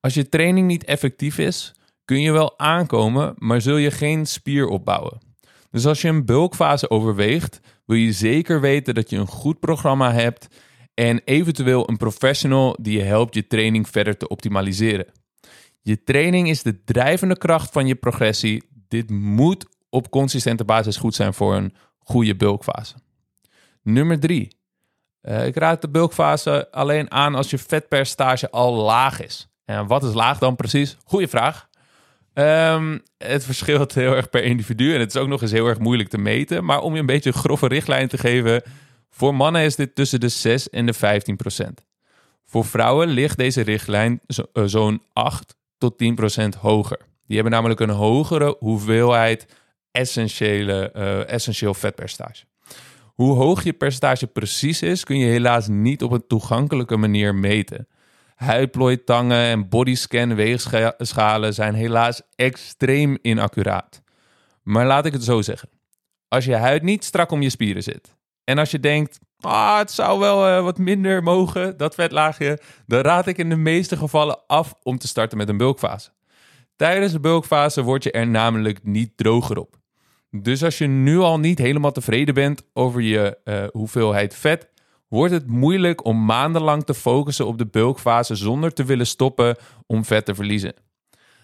Als 0.00 0.14
je 0.14 0.28
training 0.28 0.66
niet 0.66 0.84
effectief 0.84 1.38
is, 1.38 1.74
kun 2.04 2.20
je 2.20 2.32
wel 2.32 2.58
aankomen, 2.58 3.34
maar 3.38 3.60
zul 3.60 3.76
je 3.76 3.90
geen 3.90 4.26
spier 4.26 4.66
opbouwen. 4.66 5.18
Dus 5.70 5.86
als 5.86 6.02
je 6.02 6.08
een 6.08 6.24
bulkfase 6.24 6.90
overweegt, 6.90 7.60
wil 7.90 7.98
je 7.98 8.12
zeker 8.12 8.60
weten 8.60 8.94
dat 8.94 9.10
je 9.10 9.16
een 9.16 9.26
goed 9.26 9.60
programma 9.60 10.12
hebt 10.12 10.48
en 10.94 11.20
eventueel 11.24 11.88
een 11.88 11.96
professional 11.96 12.76
die 12.80 12.98
je 12.98 13.04
helpt 13.04 13.34
je 13.34 13.46
training 13.46 13.88
verder 13.88 14.16
te 14.16 14.28
optimaliseren. 14.28 15.06
Je 15.80 16.02
training 16.04 16.48
is 16.48 16.62
de 16.62 16.84
drijvende 16.84 17.38
kracht 17.38 17.72
van 17.72 17.86
je 17.86 17.94
progressie. 17.94 18.62
Dit 18.88 19.10
moet 19.10 19.66
op 19.88 20.10
consistente 20.10 20.64
basis 20.64 20.96
goed 20.96 21.14
zijn 21.14 21.34
voor 21.34 21.54
een 21.54 21.74
goede 21.98 22.36
bulkfase. 22.36 22.94
Nummer 23.82 24.20
3. 24.20 24.56
Uh, 25.22 25.46
ik 25.46 25.56
raad 25.56 25.80
de 25.80 25.88
bulkfase 25.88 26.70
alleen 26.70 27.10
aan 27.10 27.34
als 27.34 27.50
je 27.50 27.58
vetpercentage 27.58 28.50
al 28.50 28.74
laag 28.74 29.22
is. 29.22 29.48
En 29.64 29.86
wat 29.86 30.04
is 30.04 30.14
laag 30.14 30.38
dan 30.38 30.56
precies? 30.56 30.96
Goeie 31.04 31.28
vraag. 31.28 31.68
Um, 32.34 33.02
het 33.18 33.44
verschilt 33.44 33.94
heel 33.94 34.16
erg 34.16 34.30
per 34.30 34.44
individu 34.44 34.94
en 34.94 35.00
het 35.00 35.14
is 35.14 35.20
ook 35.20 35.28
nog 35.28 35.42
eens 35.42 35.50
heel 35.50 35.66
erg 35.66 35.78
moeilijk 35.78 36.08
te 36.08 36.18
meten. 36.18 36.64
Maar 36.64 36.80
om 36.80 36.94
je 36.94 37.00
een 37.00 37.06
beetje 37.06 37.30
een 37.30 37.38
grove 37.38 37.68
richtlijn 37.68 38.08
te 38.08 38.18
geven, 38.18 38.62
voor 39.10 39.34
mannen 39.34 39.62
is 39.62 39.76
dit 39.76 39.94
tussen 39.94 40.20
de 40.20 40.28
6 40.28 40.70
en 40.70 40.86
de 40.86 40.92
15 40.92 41.36
procent. 41.36 41.84
Voor 42.46 42.64
vrouwen 42.64 43.08
ligt 43.08 43.36
deze 43.36 43.60
richtlijn 43.60 44.20
eh, 44.26 44.64
zo'n 44.64 45.02
8 45.12 45.56
tot 45.78 45.98
10 45.98 46.14
procent 46.14 46.54
hoger. 46.54 46.98
Die 47.26 47.34
hebben 47.34 47.52
namelijk 47.52 47.80
een 47.80 47.90
hogere 47.90 48.56
hoeveelheid 48.58 49.46
essentiële, 49.90 50.92
uh, 50.96 51.28
essentieel 51.28 51.74
vetpercentage. 51.74 52.44
Hoe 53.14 53.36
hoog 53.36 53.62
je 53.62 53.72
percentage 53.72 54.26
precies 54.26 54.82
is, 54.82 55.04
kun 55.04 55.18
je 55.18 55.26
helaas 55.26 55.68
niet 55.68 56.02
op 56.02 56.12
een 56.12 56.26
toegankelijke 56.26 56.96
manier 56.96 57.34
meten. 57.34 57.88
Huidplooitangen 58.40 59.44
en 59.44 59.68
bodyscan 59.68 60.34
weegschalen 60.34 61.54
zijn 61.54 61.74
helaas 61.74 62.22
extreem 62.34 63.18
inaccuraat. 63.22 64.02
Maar 64.62 64.86
laat 64.86 65.06
ik 65.06 65.12
het 65.12 65.24
zo 65.24 65.42
zeggen. 65.42 65.68
Als 66.28 66.44
je 66.44 66.56
huid 66.56 66.82
niet 66.82 67.04
strak 67.04 67.30
om 67.30 67.42
je 67.42 67.50
spieren 67.50 67.82
zit 67.82 68.16
en 68.44 68.58
als 68.58 68.70
je 68.70 68.80
denkt, 68.80 69.18
ah, 69.40 69.78
het 69.78 69.90
zou 69.90 70.18
wel 70.18 70.48
uh, 70.48 70.62
wat 70.62 70.78
minder 70.78 71.22
mogen, 71.22 71.76
dat 71.76 71.94
vetlaagje, 71.94 72.58
dan 72.86 73.00
raad 73.00 73.26
ik 73.26 73.38
in 73.38 73.48
de 73.48 73.56
meeste 73.56 73.96
gevallen 73.96 74.38
af 74.46 74.74
om 74.82 74.98
te 74.98 75.08
starten 75.08 75.38
met 75.38 75.48
een 75.48 75.56
bulkfase. 75.56 76.10
Tijdens 76.76 77.12
de 77.12 77.20
bulkfase 77.20 77.82
word 77.82 78.02
je 78.02 78.10
er 78.10 78.26
namelijk 78.26 78.84
niet 78.84 79.16
droger 79.16 79.58
op. 79.58 79.78
Dus 80.30 80.64
als 80.64 80.78
je 80.78 80.86
nu 80.86 81.18
al 81.18 81.38
niet 81.38 81.58
helemaal 81.58 81.92
tevreden 81.92 82.34
bent 82.34 82.62
over 82.72 83.00
je 83.00 83.38
uh, 83.44 83.64
hoeveelheid 83.72 84.34
vet, 84.34 84.69
wordt 85.10 85.32
het 85.32 85.46
moeilijk 85.46 86.04
om 86.04 86.24
maandenlang 86.24 86.84
te 86.84 86.94
focussen 86.94 87.46
op 87.46 87.58
de 87.58 87.66
bulkfase 87.66 88.34
zonder 88.34 88.72
te 88.72 88.84
willen 88.84 89.06
stoppen 89.06 89.56
om 89.86 90.04
vet 90.04 90.24
te 90.24 90.34
verliezen. 90.34 90.74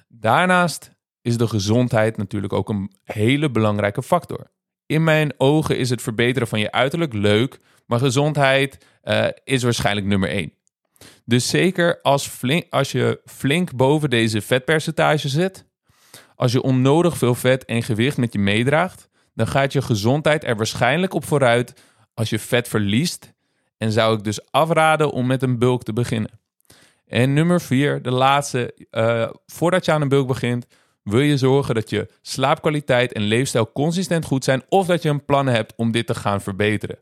Daarnaast 0.09 0.91
is 1.23 1.37
de 1.37 1.49
gezondheid 1.49 2.17
natuurlijk 2.17 2.53
ook 2.53 2.69
een 2.69 2.93
hele 3.05 3.51
belangrijke 3.51 4.03
factor. 4.03 4.51
In 4.87 5.05
mijn 5.05 5.33
ogen 5.37 5.79
is 5.79 5.91
het 5.91 6.03
verbeteren 6.03 6.49
van 6.49 6.61
je 6.61 6.73
uiterlijk 6.73 7.13
leuk, 7.13 7.61
maar 7.87 7.99
gezondheid 7.99 8.87
uh, 9.05 9.27
is 9.45 9.63
waarschijnlijk 9.63 10.07
nummer 10.07 10.29
één. 10.29 10.53
Dus 11.25 11.49
zeker 11.49 12.01
als, 12.03 12.29
flink, 12.29 12.67
als 12.71 12.93
je 12.93 13.21
flink 13.25 13.77
boven 13.77 14.11
deze 14.11 14.41
vetpercentage 14.41 15.29
zit, 15.29 15.67
als 16.37 16.53
je 16.53 16.63
onnodig 16.63 17.17
veel 17.17 17.35
vet 17.35 17.65
en 17.65 17.83
gewicht 17.83 18.17
met 18.17 18.33
je 18.33 18.39
meedraagt, 18.39 19.09
dan 19.35 19.47
gaat 19.47 19.73
je 19.73 19.83
gezondheid 19.83 20.45
er 20.45 20.57
waarschijnlijk 20.57 21.15
op 21.15 21.25
vooruit 21.25 21.83
als 22.15 22.31
je 22.31 22.39
vet 22.39 22.69
verliest. 22.69 23.35
En 23.79 23.93
zou 23.93 24.17
ik 24.17 24.25
dus 24.25 24.51
afraden 24.51 25.11
om 25.11 25.27
met 25.27 25.43
een 25.43 25.59
bulk 25.59 25.83
te 25.83 25.93
beginnen. 25.93 26.41
En 27.07 27.33
nummer 27.33 27.61
vier, 27.61 28.03
de 28.03 28.11
laatste, 28.11 28.75
uh, 28.91 29.31
voordat 29.47 29.85
je 29.85 29.93
aan 29.93 30.03
een 30.03 30.09
bulk 30.09 30.27
begint, 30.27 30.67
wil 31.03 31.21
je 31.21 31.37
zorgen 31.37 31.75
dat 31.75 31.91
je 31.91 32.09
slaapkwaliteit 32.23 33.13
en 33.13 33.23
leefstijl 33.23 33.73
consistent 33.73 34.25
goed 34.25 34.45
zijn 34.45 34.63
of 34.69 34.87
dat 34.87 35.03
je 35.03 35.09
een 35.09 35.25
plan 35.25 35.47
hebt 35.47 35.73
om 35.77 35.91
dit 35.91 36.07
te 36.07 36.15
gaan 36.15 36.41
verbeteren. 36.41 36.99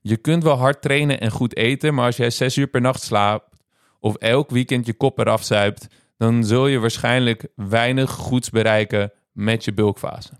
Je 0.00 0.16
kunt 0.16 0.42
wel 0.42 0.56
hard 0.56 0.82
trainen 0.82 1.20
en 1.20 1.30
goed 1.30 1.56
eten, 1.56 1.94
maar 1.94 2.04
als 2.04 2.16
jij 2.16 2.30
zes 2.30 2.56
uur 2.56 2.66
per 2.66 2.80
nacht 2.80 3.02
slaapt 3.02 3.48
of 4.00 4.16
elk 4.16 4.50
weekend 4.50 4.86
je 4.86 4.94
kop 4.94 5.18
eraf 5.18 5.44
zuipt, 5.44 5.86
dan 6.16 6.44
zul 6.44 6.66
je 6.66 6.78
waarschijnlijk 6.78 7.46
weinig 7.54 8.10
goeds 8.10 8.50
bereiken 8.50 9.12
met 9.32 9.64
je 9.64 9.72
bulkfase. 9.72 10.32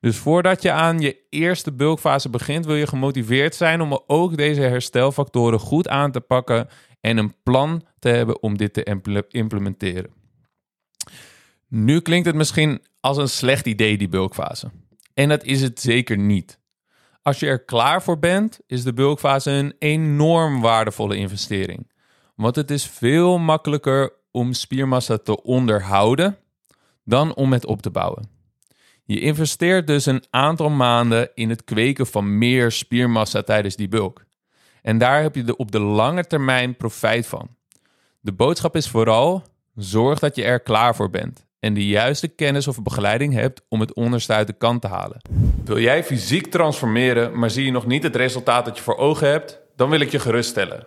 Dus 0.00 0.16
voordat 0.16 0.62
je 0.62 0.72
aan 0.72 1.00
je 1.00 1.16
eerste 1.30 1.72
bulkfase 1.72 2.30
begint, 2.30 2.66
wil 2.66 2.74
je 2.74 2.86
gemotiveerd 2.86 3.54
zijn 3.54 3.80
om 3.80 4.02
ook 4.06 4.36
deze 4.36 4.60
herstelfactoren 4.60 5.58
goed 5.58 5.88
aan 5.88 6.12
te 6.12 6.20
pakken 6.20 6.68
en 7.00 7.16
een 7.16 7.34
plan 7.42 7.86
te 7.98 8.08
hebben 8.08 8.42
om 8.42 8.56
dit 8.56 8.72
te 8.72 9.24
implementeren. 9.28 10.10
Nu 11.68 12.00
klinkt 12.00 12.26
het 12.26 12.36
misschien 12.36 12.82
als 13.00 13.16
een 13.16 13.28
slecht 13.28 13.66
idee, 13.66 13.98
die 13.98 14.08
bulkfase. 14.08 14.70
En 15.14 15.28
dat 15.28 15.44
is 15.44 15.62
het 15.62 15.80
zeker 15.80 16.18
niet. 16.18 16.60
Als 17.22 17.40
je 17.40 17.46
er 17.46 17.64
klaar 17.64 18.02
voor 18.02 18.18
bent, 18.18 18.60
is 18.66 18.82
de 18.82 18.92
bulkfase 18.92 19.50
een 19.50 19.74
enorm 19.78 20.60
waardevolle 20.60 21.16
investering. 21.16 21.90
Want 22.34 22.56
het 22.56 22.70
is 22.70 22.86
veel 22.86 23.38
makkelijker 23.38 24.12
om 24.30 24.52
spiermassa 24.52 25.18
te 25.18 25.42
onderhouden 25.42 26.38
dan 27.04 27.34
om 27.34 27.52
het 27.52 27.66
op 27.66 27.82
te 27.82 27.90
bouwen. 27.90 28.35
Je 29.08 29.20
investeert 29.20 29.86
dus 29.86 30.06
een 30.06 30.24
aantal 30.30 30.70
maanden 30.70 31.30
in 31.34 31.50
het 31.50 31.64
kweken 31.64 32.06
van 32.06 32.38
meer 32.38 32.72
spiermassa 32.72 33.42
tijdens 33.42 33.76
die 33.76 33.88
bulk. 33.88 34.24
En 34.82 34.98
daar 34.98 35.22
heb 35.22 35.34
je 35.34 35.56
op 35.56 35.72
de 35.72 35.80
lange 35.80 36.24
termijn 36.24 36.76
profijt 36.76 37.26
van. 37.26 37.48
De 38.20 38.32
boodschap 38.32 38.76
is 38.76 38.88
vooral: 38.88 39.42
zorg 39.74 40.18
dat 40.18 40.36
je 40.36 40.44
er 40.44 40.60
klaar 40.60 40.94
voor 40.94 41.10
bent 41.10 41.46
en 41.60 41.74
de 41.74 41.86
juiste 41.86 42.28
kennis 42.28 42.68
of 42.68 42.82
begeleiding 42.82 43.32
hebt 43.32 43.62
om 43.68 43.80
het 43.80 43.94
onderste 43.94 44.32
uit 44.32 44.46
de 44.46 44.52
kant 44.52 44.80
te 44.80 44.88
halen. 44.88 45.20
Wil 45.64 45.78
jij 45.78 46.04
fysiek 46.04 46.46
transformeren, 46.46 47.38
maar 47.38 47.50
zie 47.50 47.64
je 47.64 47.70
nog 47.70 47.86
niet 47.86 48.02
het 48.02 48.16
resultaat 48.16 48.64
dat 48.64 48.76
je 48.76 48.82
voor 48.82 48.96
ogen 48.96 49.30
hebt? 49.30 49.60
Dan 49.76 49.90
wil 49.90 50.00
ik 50.00 50.10
je 50.10 50.18
geruststellen. 50.18 50.86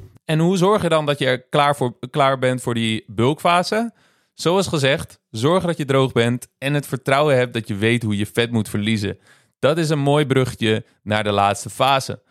En 0.25 0.39
hoe 0.39 0.57
zorg 0.57 0.81
je 0.81 0.89
dan 0.89 1.05
dat 1.05 1.19
je 1.19 1.25
er 1.25 1.41
klaar, 1.41 1.75
voor, 1.75 1.97
klaar 2.09 2.39
bent 2.39 2.61
voor 2.61 2.73
die 2.73 3.03
bulkfase? 3.07 3.93
Zoals 4.33 4.67
gezegd, 4.67 5.19
zorg 5.29 5.65
dat 5.65 5.77
je 5.77 5.85
droog 5.85 6.11
bent 6.11 6.47
en 6.57 6.73
het 6.73 6.87
vertrouwen 6.87 7.35
hebt 7.35 7.53
dat 7.53 7.67
je 7.67 7.75
weet 7.75 8.03
hoe 8.03 8.17
je 8.17 8.25
vet 8.25 8.51
moet 8.51 8.69
verliezen. 8.69 9.19
Dat 9.59 9.77
is 9.77 9.89
een 9.89 9.99
mooi 9.99 10.25
brugje 10.25 10.85
naar 11.03 11.23
de 11.23 11.31
laatste 11.31 11.69
fase. 11.69 12.21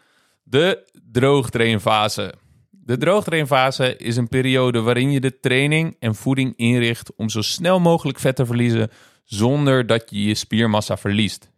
De 0.42 0.90
droogtrainfase. 1.12 2.34
De 2.70 2.96
droogtrainfase 2.96 3.96
is 3.96 4.16
een 4.16 4.28
periode 4.28 4.80
waarin 4.80 5.10
je 5.10 5.20
de 5.20 5.40
training 5.40 5.96
en 5.98 6.14
voeding 6.14 6.52
inricht 6.56 7.14
om 7.16 7.28
zo 7.28 7.42
snel 7.42 7.80
mogelijk 7.80 8.18
vet 8.18 8.36
te 8.36 8.46
verliezen 8.46 8.90
zonder 9.24 9.86
dat 9.86 10.10
je 10.10 10.24
je 10.24 10.34
spiermassa 10.34 10.96
verliest. 10.96 11.50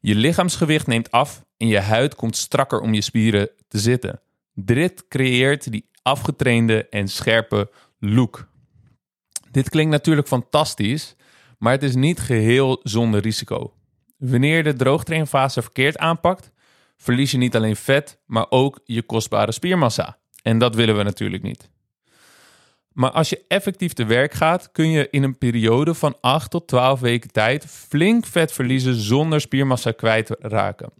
Je 0.00 0.14
lichaamsgewicht 0.14 0.86
neemt 0.86 1.10
af 1.10 1.44
en 1.56 1.66
je 1.66 1.80
huid 1.80 2.14
komt 2.14 2.36
strakker 2.36 2.80
om 2.80 2.94
je 2.94 3.02
spieren 3.02 3.50
te 3.68 3.78
zitten. 3.78 4.20
Dit 4.60 5.08
creëert 5.08 5.70
die 5.70 5.90
afgetrainde 6.02 6.88
en 6.88 7.08
scherpe 7.08 7.70
look. 7.98 8.48
Dit 9.50 9.68
klinkt 9.68 9.90
natuurlijk 9.90 10.28
fantastisch, 10.28 11.16
maar 11.58 11.72
het 11.72 11.82
is 11.82 11.94
niet 11.94 12.20
geheel 12.20 12.80
zonder 12.82 13.20
risico. 13.20 13.74
Wanneer 14.16 14.64
de 14.64 14.74
droogtrainfase 14.74 15.62
verkeerd 15.62 15.98
aanpakt, 15.98 16.50
verlies 16.96 17.30
je 17.30 17.38
niet 17.38 17.56
alleen 17.56 17.76
vet, 17.76 18.18
maar 18.26 18.46
ook 18.48 18.80
je 18.84 19.02
kostbare 19.02 19.52
spiermassa. 19.52 20.18
En 20.42 20.58
dat 20.58 20.74
willen 20.74 20.96
we 20.96 21.02
natuurlijk 21.02 21.42
niet. 21.42 21.70
Maar 22.92 23.10
als 23.10 23.28
je 23.28 23.44
effectief 23.48 23.92
te 23.92 24.04
werk 24.04 24.32
gaat, 24.32 24.72
kun 24.72 24.90
je 24.90 25.08
in 25.10 25.22
een 25.22 25.38
periode 25.38 25.94
van 25.94 26.16
8 26.20 26.50
tot 26.50 26.68
12 26.68 27.00
weken 27.00 27.32
tijd 27.32 27.64
flink 27.66 28.26
vet 28.26 28.52
verliezen 28.52 28.94
zonder 28.94 29.40
spiermassa 29.40 29.92
kwijt 29.92 30.26
te 30.26 30.36
raken. 30.40 30.92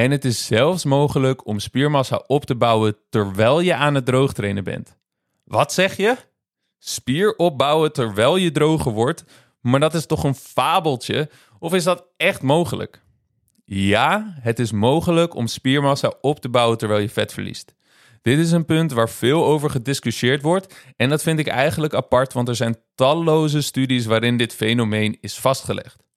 En 0.00 0.10
het 0.10 0.24
is 0.24 0.46
zelfs 0.46 0.84
mogelijk 0.84 1.46
om 1.46 1.58
spiermassa 1.58 2.24
op 2.26 2.44
te 2.44 2.54
bouwen 2.54 2.96
terwijl 3.10 3.60
je 3.60 3.74
aan 3.74 3.94
het 3.94 4.06
droogtrainen 4.06 4.64
bent. 4.64 4.96
Wat 5.44 5.72
zeg 5.72 5.96
je? 5.96 6.16
Spier 6.78 7.36
opbouwen 7.36 7.92
terwijl 7.92 8.36
je 8.36 8.50
droger 8.50 8.92
wordt? 8.92 9.24
Maar 9.60 9.80
dat 9.80 9.94
is 9.94 10.06
toch 10.06 10.24
een 10.24 10.34
fabeltje? 10.34 11.30
Of 11.58 11.74
is 11.74 11.84
dat 11.84 12.06
echt 12.16 12.42
mogelijk? 12.42 13.02
Ja, 13.64 14.34
het 14.40 14.58
is 14.58 14.72
mogelijk 14.72 15.34
om 15.34 15.46
spiermassa 15.46 16.14
op 16.20 16.40
te 16.40 16.48
bouwen 16.48 16.78
terwijl 16.78 17.00
je 17.00 17.08
vet 17.08 17.32
verliest. 17.32 17.74
Dit 18.22 18.38
is 18.38 18.50
een 18.50 18.64
punt 18.64 18.92
waar 18.92 19.10
veel 19.10 19.44
over 19.44 19.70
gediscussieerd 19.70 20.42
wordt 20.42 20.74
en 20.96 21.08
dat 21.08 21.22
vind 21.22 21.38
ik 21.38 21.46
eigenlijk 21.46 21.94
apart, 21.94 22.32
want 22.32 22.48
er 22.48 22.56
zijn 22.56 22.76
talloze 22.94 23.60
studies 23.62 24.06
waarin 24.06 24.36
dit 24.36 24.54
fenomeen 24.54 25.18
is 25.20 25.38
vastgelegd. 25.38 26.09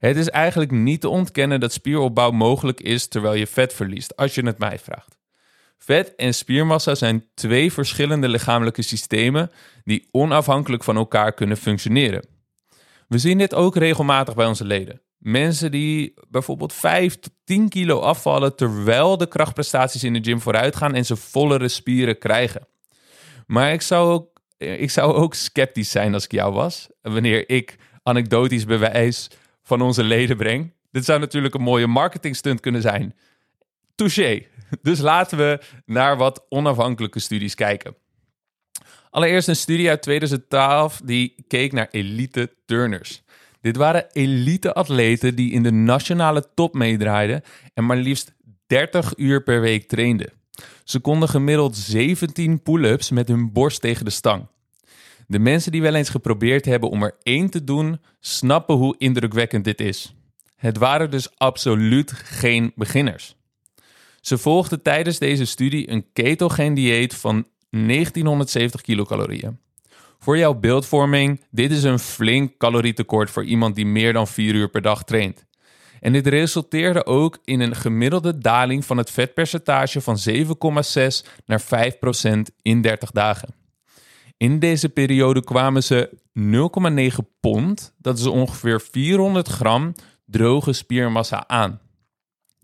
Het 0.00 0.16
is 0.16 0.28
eigenlijk 0.28 0.70
niet 0.70 1.00
te 1.00 1.08
ontkennen 1.08 1.60
dat 1.60 1.72
spieropbouw 1.72 2.30
mogelijk 2.30 2.80
is 2.80 3.08
terwijl 3.08 3.34
je 3.34 3.46
vet 3.46 3.72
verliest, 3.72 4.16
als 4.16 4.34
je 4.34 4.46
het 4.46 4.58
mij 4.58 4.78
vraagt. 4.78 5.18
Vet 5.78 6.14
en 6.14 6.34
spiermassa 6.34 6.94
zijn 6.94 7.24
twee 7.34 7.72
verschillende 7.72 8.28
lichamelijke 8.28 8.82
systemen 8.82 9.50
die 9.84 10.08
onafhankelijk 10.10 10.84
van 10.84 10.96
elkaar 10.96 11.32
kunnen 11.32 11.56
functioneren. 11.56 12.24
We 13.08 13.18
zien 13.18 13.38
dit 13.38 13.54
ook 13.54 13.76
regelmatig 13.76 14.34
bij 14.34 14.46
onze 14.46 14.64
leden. 14.64 15.00
Mensen 15.18 15.70
die 15.70 16.14
bijvoorbeeld 16.28 16.72
5 16.72 17.18
tot 17.18 17.32
10 17.44 17.68
kilo 17.68 17.98
afvallen 17.98 18.56
terwijl 18.56 19.16
de 19.16 19.28
krachtprestaties 19.28 20.04
in 20.04 20.12
de 20.12 20.22
gym 20.22 20.40
vooruit 20.40 20.76
gaan 20.76 20.94
en 20.94 21.04
ze 21.04 21.16
vollere 21.16 21.68
spieren 21.68 22.18
krijgen. 22.18 22.66
Maar 23.46 23.72
ik 23.72 23.82
zou 23.82 24.12
ook, 24.12 24.40
ik 24.56 24.90
zou 24.90 25.14
ook 25.14 25.34
sceptisch 25.34 25.90
zijn 25.90 26.14
als 26.14 26.24
ik 26.24 26.32
jou 26.32 26.52
was, 26.52 26.88
wanneer 27.02 27.48
ik 27.48 27.76
anekdotisch 28.02 28.64
bewijs 28.64 29.30
van 29.70 29.80
onze 29.80 30.02
leden 30.02 30.36
breng. 30.36 30.72
Dit 30.90 31.04
zou 31.04 31.20
natuurlijk 31.20 31.54
een 31.54 31.62
mooie 31.62 31.86
marketingstunt 31.86 32.60
kunnen 32.60 32.82
zijn. 32.82 33.14
Touché. 33.94 34.46
Dus 34.82 35.00
laten 35.00 35.38
we 35.38 35.60
naar 35.86 36.16
wat 36.16 36.46
onafhankelijke 36.48 37.20
studies 37.20 37.54
kijken. 37.54 37.94
Allereerst 39.10 39.48
een 39.48 39.56
studie 39.56 39.88
uit 39.88 40.02
2012 40.02 41.00
die 41.04 41.34
keek 41.48 41.72
naar 41.72 41.88
elite 41.90 42.54
turners. 42.66 43.22
Dit 43.60 43.76
waren 43.76 44.06
elite 44.12 44.72
atleten 44.72 45.34
die 45.34 45.52
in 45.52 45.62
de 45.62 45.72
nationale 45.72 46.44
top 46.54 46.74
meedraaiden 46.74 47.42
en 47.74 47.86
maar 47.86 47.96
liefst 47.96 48.34
30 48.66 49.12
uur 49.16 49.42
per 49.42 49.60
week 49.60 49.88
trainden. 49.88 50.32
Ze 50.84 51.00
konden 51.00 51.28
gemiddeld 51.28 51.76
17 51.76 52.62
pull-ups 52.62 53.10
met 53.10 53.28
hun 53.28 53.52
borst 53.52 53.80
tegen 53.80 54.04
de 54.04 54.10
stang. 54.10 54.46
De 55.30 55.38
mensen 55.38 55.72
die 55.72 55.82
wel 55.82 55.94
eens 55.94 56.08
geprobeerd 56.08 56.64
hebben 56.64 56.90
om 56.90 57.02
er 57.02 57.14
één 57.22 57.50
te 57.50 57.64
doen, 57.64 58.00
snappen 58.20 58.74
hoe 58.74 58.94
indrukwekkend 58.98 59.64
dit 59.64 59.80
is. 59.80 60.14
Het 60.56 60.78
waren 60.78 61.10
dus 61.10 61.38
absoluut 61.38 62.12
geen 62.12 62.72
beginners. 62.74 63.36
Ze 64.20 64.38
volgden 64.38 64.82
tijdens 64.82 65.18
deze 65.18 65.44
studie 65.44 65.90
een 65.90 66.06
ketogeen 66.12 66.74
dieet 66.74 67.14
van 67.14 67.46
1970 67.70 68.80
kilocalorieën. 68.80 69.58
Voor 70.18 70.38
jouw 70.38 70.54
beeldvorming, 70.54 71.44
dit 71.50 71.70
is 71.70 71.82
een 71.82 71.98
flink 71.98 72.56
calorietekort 72.58 73.30
voor 73.30 73.44
iemand 73.44 73.74
die 73.74 73.86
meer 73.86 74.12
dan 74.12 74.26
4 74.26 74.54
uur 74.54 74.68
per 74.68 74.82
dag 74.82 75.04
traint. 75.04 75.44
En 76.00 76.12
dit 76.12 76.26
resulteerde 76.26 77.06
ook 77.06 77.38
in 77.44 77.60
een 77.60 77.76
gemiddelde 77.76 78.38
daling 78.38 78.84
van 78.84 78.96
het 78.96 79.10
vetpercentage 79.10 80.00
van 80.00 80.18
7,6 80.30 80.42
naar 81.46 81.62
5% 81.62 82.40
in 82.62 82.80
30 82.80 83.10
dagen. 83.10 83.59
In 84.40 84.58
deze 84.58 84.88
periode 84.88 85.44
kwamen 85.44 85.82
ze 85.82 86.10
0,9 87.12 87.16
pond, 87.40 87.94
dat 87.98 88.18
is 88.18 88.26
ongeveer 88.26 88.80
400 88.80 89.48
gram 89.48 89.94
droge 90.24 90.72
spiermassa 90.72 91.48
aan. 91.48 91.80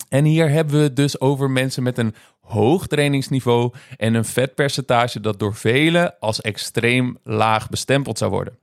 En 0.08 0.24
hier 0.24 0.50
hebben 0.50 0.74
we 0.74 0.80
het 0.82 0.96
dus 0.96 1.20
over 1.20 1.50
mensen 1.50 1.82
met 1.82 1.98
een 1.98 2.14
hoog 2.40 2.86
trainingsniveau 2.86 3.72
en 3.96 4.14
een 4.14 4.24
vetpercentage 4.24 5.20
dat 5.20 5.38
door 5.38 5.54
velen 5.54 6.18
als 6.18 6.40
extreem 6.40 7.18
laag 7.22 7.68
bestempeld 7.68 8.18
zou 8.18 8.30
worden. 8.30 8.58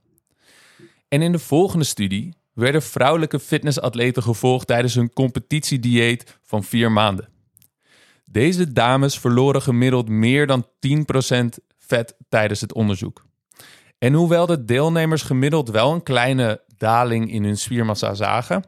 En 1.08 1.22
in 1.22 1.32
de 1.32 1.40
volgende 1.40 1.86
studie 1.86 2.34
werden 2.54 2.82
vrouwelijke 2.82 3.40
fitnessatleten 3.40 4.24
gevolgd 4.24 4.68
tijdens 4.68 4.96
hun 4.96 5.14
competitiedieet 5.14 6.38
van 6.42 6.64
vier 6.64 6.92
maanden. 6.92 7.30
Deze 8.26 8.72
dames 8.72 9.20
verloren 9.20 9.62
gemiddeld 9.62 10.10
meer 10.10 10.48
dan 10.48 10.66
10% 10.66 11.73
vet 11.94 12.16
tijdens 12.30 12.62
het 12.62 12.74
onderzoek. 12.74 13.26
En 13.98 14.14
hoewel 14.14 14.46
de 14.46 14.66
deelnemers 14.66 15.22
gemiddeld 15.22 15.70
wel 15.70 15.94
een 15.94 16.04
kleine 16.04 16.62
daling 16.78 17.32
in 17.32 17.44
hun 17.44 17.58
spiermassa 17.58 18.14
zagen, 18.14 18.64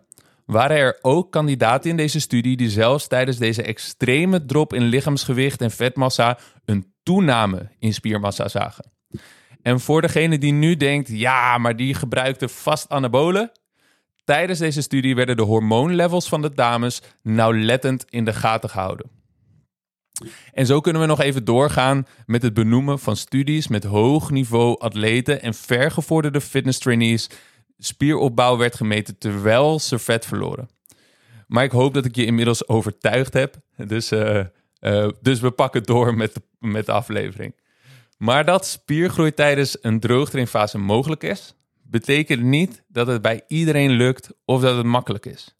waren 0.45 0.77
er 0.77 0.99
ook 1.01 1.31
kandidaten 1.31 1.89
in 1.89 1.97
deze 1.97 2.19
studie 2.19 2.57
die 2.57 2.69
zelfs 2.69 3.07
tijdens 3.07 3.37
deze 3.37 3.63
extreme 3.63 4.45
drop 4.45 4.73
in 4.73 4.83
lichaamsgewicht 4.83 5.61
en 5.61 5.71
vetmassa 5.71 6.37
een 6.65 6.93
toename 7.03 7.69
in 7.79 7.93
spiermassa 7.93 8.47
zagen. 8.47 8.91
En 9.61 9.79
voor 9.79 10.01
degene 10.01 10.37
die 10.37 10.53
nu 10.53 10.75
denkt, 10.75 11.09
ja, 11.09 11.57
maar 11.57 11.75
die 11.75 11.93
gebruikte 11.93 12.49
vast 12.49 12.89
anabolen. 12.89 13.51
Tijdens 14.23 14.59
deze 14.59 14.81
studie 14.81 15.15
werden 15.15 15.37
de 15.37 15.43
hormoonlevels 15.43 16.27
van 16.27 16.41
de 16.41 16.53
dames 16.53 17.01
nauwlettend 17.21 18.05
in 18.09 18.25
de 18.25 18.33
gaten 18.33 18.69
gehouden. 18.69 19.09
En 20.53 20.65
zo 20.65 20.79
kunnen 20.79 21.01
we 21.01 21.07
nog 21.07 21.21
even 21.21 21.45
doorgaan 21.45 22.07
met 22.25 22.41
het 22.41 22.53
benoemen 22.53 22.99
van 22.99 23.15
studies 23.15 23.67
met 23.67 23.83
hoog 23.83 24.31
niveau 24.31 24.79
atleten 24.79 25.41
en 25.41 25.53
vergevorderde 25.53 26.41
fitness 26.41 26.79
trainees 26.79 27.29
spieropbouw 27.77 28.57
werd 28.57 28.75
gemeten 28.75 29.17
terwijl 29.17 29.79
ze 29.79 29.99
vet 29.99 30.25
verloren. 30.25 30.69
Maar 31.47 31.63
ik 31.63 31.71
hoop 31.71 31.93
dat 31.93 32.05
ik 32.05 32.15
je 32.15 32.25
inmiddels 32.25 32.67
overtuigd 32.67 33.33
heb. 33.33 33.55
Dus, 33.77 34.11
uh, 34.11 34.43
uh, 34.81 35.09
dus 35.21 35.39
we 35.39 35.51
pakken 35.51 35.83
door 35.83 36.15
met 36.15 36.33
de, 36.33 36.41
met 36.59 36.85
de 36.85 36.91
aflevering. 36.91 37.55
Maar 38.17 38.45
dat 38.45 38.65
spiergroei 38.65 39.33
tijdens 39.33 39.77
een 39.81 39.99
droogtrainfase 39.99 40.77
mogelijk 40.77 41.23
is, 41.23 41.55
betekent 41.83 42.41
niet 42.41 42.83
dat 42.87 43.07
het 43.07 43.21
bij 43.21 43.43
iedereen 43.47 43.91
lukt 43.91 44.29
of 44.45 44.61
dat 44.61 44.77
het 44.77 44.85
makkelijk 44.85 45.25
is. 45.25 45.55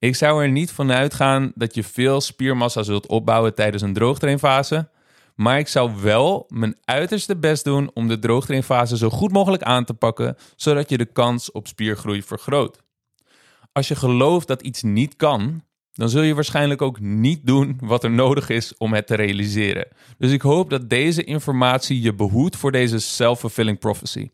Ik 0.00 0.16
zou 0.16 0.42
er 0.42 0.50
niet 0.50 0.70
van 0.70 0.92
uitgaan 0.92 1.52
dat 1.54 1.74
je 1.74 1.84
veel 1.84 2.20
spiermassa 2.20 2.82
zult 2.82 3.06
opbouwen 3.06 3.54
tijdens 3.54 3.82
een 3.82 3.92
droogtrainfase. 3.92 4.88
Maar 5.34 5.58
ik 5.58 5.68
zou 5.68 6.00
wel 6.02 6.46
mijn 6.48 6.76
uiterste 6.84 7.36
best 7.36 7.64
doen 7.64 7.90
om 7.94 8.08
de 8.08 8.18
droogtrainfase 8.18 8.96
zo 8.96 9.10
goed 9.10 9.32
mogelijk 9.32 9.62
aan 9.62 9.84
te 9.84 9.94
pakken, 9.94 10.36
zodat 10.56 10.90
je 10.90 10.98
de 10.98 11.12
kans 11.12 11.52
op 11.52 11.66
spiergroei 11.66 12.22
vergroot. 12.22 12.82
Als 13.72 13.88
je 13.88 13.94
gelooft 13.94 14.46
dat 14.46 14.62
iets 14.62 14.82
niet 14.82 15.16
kan, 15.16 15.62
dan 15.92 16.08
zul 16.08 16.22
je 16.22 16.34
waarschijnlijk 16.34 16.82
ook 16.82 17.00
niet 17.00 17.46
doen 17.46 17.78
wat 17.80 18.04
er 18.04 18.10
nodig 18.10 18.48
is 18.48 18.76
om 18.76 18.92
het 18.92 19.06
te 19.06 19.14
realiseren. 19.14 19.88
Dus 20.18 20.32
ik 20.32 20.42
hoop 20.42 20.70
dat 20.70 20.90
deze 20.90 21.24
informatie 21.24 22.00
je 22.00 22.14
behoedt 22.14 22.56
voor 22.56 22.72
deze 22.72 22.98
self-fulfilling 22.98 23.78
prophecy. 23.78 24.30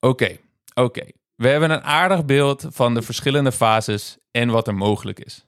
Oké, 0.00 0.36
oké. 0.74 1.04
We 1.38 1.48
hebben 1.48 1.70
een 1.70 1.82
aardig 1.82 2.24
beeld 2.24 2.66
van 2.68 2.94
de 2.94 3.02
verschillende 3.02 3.52
fases 3.52 4.18
en 4.30 4.50
wat 4.50 4.66
er 4.66 4.74
mogelijk 4.74 5.20
is. 5.20 5.46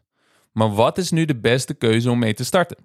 Maar 0.52 0.74
wat 0.74 0.98
is 0.98 1.10
nu 1.10 1.24
de 1.24 1.40
beste 1.40 1.74
keuze 1.74 2.10
om 2.10 2.18
mee 2.18 2.34
te 2.34 2.44
starten? 2.44 2.76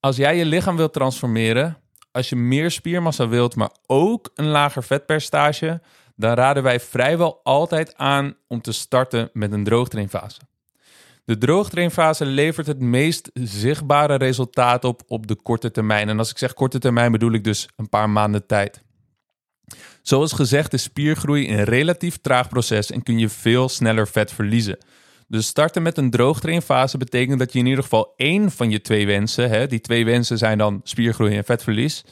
Als 0.00 0.16
jij 0.16 0.36
je 0.36 0.44
lichaam 0.44 0.76
wilt 0.76 0.92
transformeren, 0.92 1.78
als 2.12 2.28
je 2.28 2.36
meer 2.36 2.70
spiermassa 2.70 3.28
wilt, 3.28 3.56
maar 3.56 3.70
ook 3.86 4.30
een 4.34 4.46
lager 4.46 4.82
vetpercentage, 4.82 5.80
dan 6.16 6.34
raden 6.34 6.62
wij 6.62 6.80
vrijwel 6.80 7.40
altijd 7.42 7.96
aan 7.96 8.34
om 8.46 8.60
te 8.60 8.72
starten 8.72 9.30
met 9.32 9.52
een 9.52 9.64
droogtrainfase. 9.64 10.40
De 11.24 11.38
droogtrainfase 11.38 12.24
levert 12.24 12.66
het 12.66 12.80
meest 12.80 13.30
zichtbare 13.34 14.14
resultaat 14.14 14.84
op 14.84 15.02
op 15.06 15.26
de 15.26 15.36
korte 15.36 15.70
termijn. 15.70 16.08
En 16.08 16.18
als 16.18 16.30
ik 16.30 16.38
zeg 16.38 16.54
korte 16.54 16.78
termijn 16.78 17.12
bedoel 17.12 17.32
ik 17.32 17.44
dus 17.44 17.68
een 17.76 17.88
paar 17.88 18.10
maanden 18.10 18.46
tijd. 18.46 18.86
Zoals 20.08 20.32
gezegd 20.32 20.72
is 20.72 20.82
spiergroei 20.82 21.48
een 21.48 21.64
relatief 21.64 22.16
traag 22.16 22.48
proces 22.48 22.90
en 22.90 23.02
kun 23.02 23.18
je 23.18 23.28
veel 23.28 23.68
sneller 23.68 24.08
vet 24.08 24.32
verliezen. 24.32 24.78
Dus 25.26 25.46
starten 25.46 25.82
met 25.82 25.98
een 25.98 26.10
droogtrainfase 26.10 26.98
betekent 26.98 27.38
dat 27.38 27.52
je 27.52 27.58
in 27.58 27.66
ieder 27.66 27.82
geval 27.82 28.12
één 28.16 28.50
van 28.50 28.70
je 28.70 28.80
twee 28.80 29.06
wensen, 29.06 29.50
hè, 29.50 29.66
die 29.66 29.80
twee 29.80 30.04
wensen 30.04 30.38
zijn 30.38 30.58
dan 30.58 30.80
spiergroei 30.82 31.36
en 31.36 31.44
vetverlies. 31.44 32.04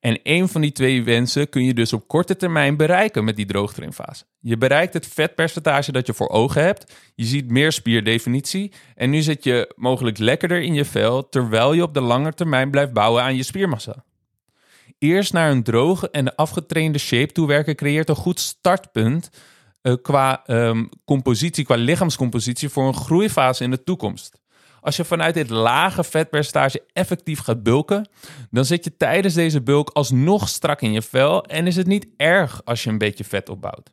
En 0.00 0.22
één 0.22 0.48
van 0.48 0.60
die 0.60 0.72
twee 0.72 1.04
wensen 1.04 1.48
kun 1.48 1.64
je 1.64 1.74
dus 1.74 1.92
op 1.92 2.08
korte 2.08 2.36
termijn 2.36 2.76
bereiken 2.76 3.24
met 3.24 3.36
die 3.36 3.46
droogtrainfase. 3.46 4.24
Je 4.40 4.56
bereikt 4.56 4.94
het 4.94 5.06
vetpercentage 5.06 5.92
dat 5.92 6.06
je 6.06 6.14
voor 6.14 6.28
ogen 6.28 6.62
hebt. 6.62 6.92
Je 7.14 7.24
ziet 7.24 7.50
meer 7.50 7.72
spierdefinitie. 7.72 8.72
En 8.94 9.10
nu 9.10 9.20
zit 9.20 9.44
je 9.44 9.72
mogelijk 9.76 10.18
lekkerder 10.18 10.62
in 10.62 10.74
je 10.74 10.84
vel, 10.84 11.28
terwijl 11.28 11.72
je 11.72 11.82
op 11.82 11.94
de 11.94 12.00
lange 12.00 12.32
termijn 12.32 12.70
blijft 12.70 12.92
bouwen 12.92 13.22
aan 13.22 13.36
je 13.36 13.42
spiermassa. 13.42 14.04
Eerst 15.02 15.32
naar 15.32 15.50
een 15.50 15.62
droge 15.62 16.10
en 16.10 16.34
afgetrainde 16.34 16.98
shape 16.98 17.32
toewerken 17.32 17.76
creëert 17.76 18.08
een 18.08 18.14
goed 18.14 18.40
startpunt 18.40 19.30
uh, 19.82 19.94
qua 20.02 20.42
um, 20.46 20.88
compositie, 21.04 21.64
qua 21.64 21.74
lichaamscompositie 21.74 22.68
voor 22.68 22.86
een 22.86 22.94
groeifase 22.94 23.64
in 23.64 23.70
de 23.70 23.84
toekomst. 23.84 24.40
Als 24.80 24.96
je 24.96 25.04
vanuit 25.04 25.34
dit 25.34 25.50
lage 25.50 26.04
vetpercentage 26.04 26.82
effectief 26.92 27.38
gaat 27.38 27.62
bulken, 27.62 28.08
dan 28.50 28.64
zit 28.64 28.84
je 28.84 28.96
tijdens 28.96 29.34
deze 29.34 29.60
bulk 29.60 29.88
alsnog 29.88 30.48
strak 30.48 30.80
in 30.80 30.92
je 30.92 31.02
vel 31.02 31.44
en 31.44 31.66
is 31.66 31.76
het 31.76 31.86
niet 31.86 32.06
erg 32.16 32.60
als 32.64 32.84
je 32.84 32.90
een 32.90 32.98
beetje 32.98 33.24
vet 33.24 33.48
opbouwt. 33.48 33.90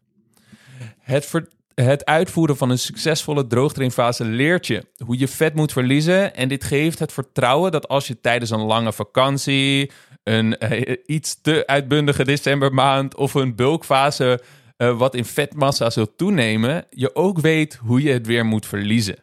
Het, 1.00 1.32
het 1.74 2.06
uitvoeren 2.06 2.58
van 2.58 2.70
een 2.70 2.80
succesvolle 2.80 3.48
droogtrainfase 3.48 4.24
leert 4.26 4.68
je 4.68 4.86
hoe 5.06 5.20
je 5.20 5.28
vet 5.28 5.56
moet 5.56 5.72
verliezen 5.72 6.36
en 6.36 6.48
dit 6.48 6.64
geeft 6.64 7.00
het 7.00 7.14
vertrouwen 7.14 7.72
dat 7.72 7.88
als 7.88 8.08
je 8.08 8.22
tijdens 8.22 8.50
een 8.50 8.64
lange 8.64 8.94
vakantie, 8.94 9.92
een 10.30 10.56
uh, 10.60 10.96
iets 11.06 11.42
te 11.42 11.64
uitbundige 11.68 12.24
decembermaand 12.24 13.16
of 13.16 13.34
een 13.34 13.56
bulkfase 13.56 14.42
uh, 14.78 14.98
wat 14.98 15.16
in 15.16 15.26
vetmassa 15.26 15.90
zult 15.90 16.18
toenemen, 16.18 16.86
je 16.90 17.16
ook 17.16 17.40
weet 17.40 17.76
hoe 17.76 18.02
je 18.02 18.12
het 18.12 18.28
weer 18.28 18.46
moet 18.46 18.66
verliezen. 18.66 19.16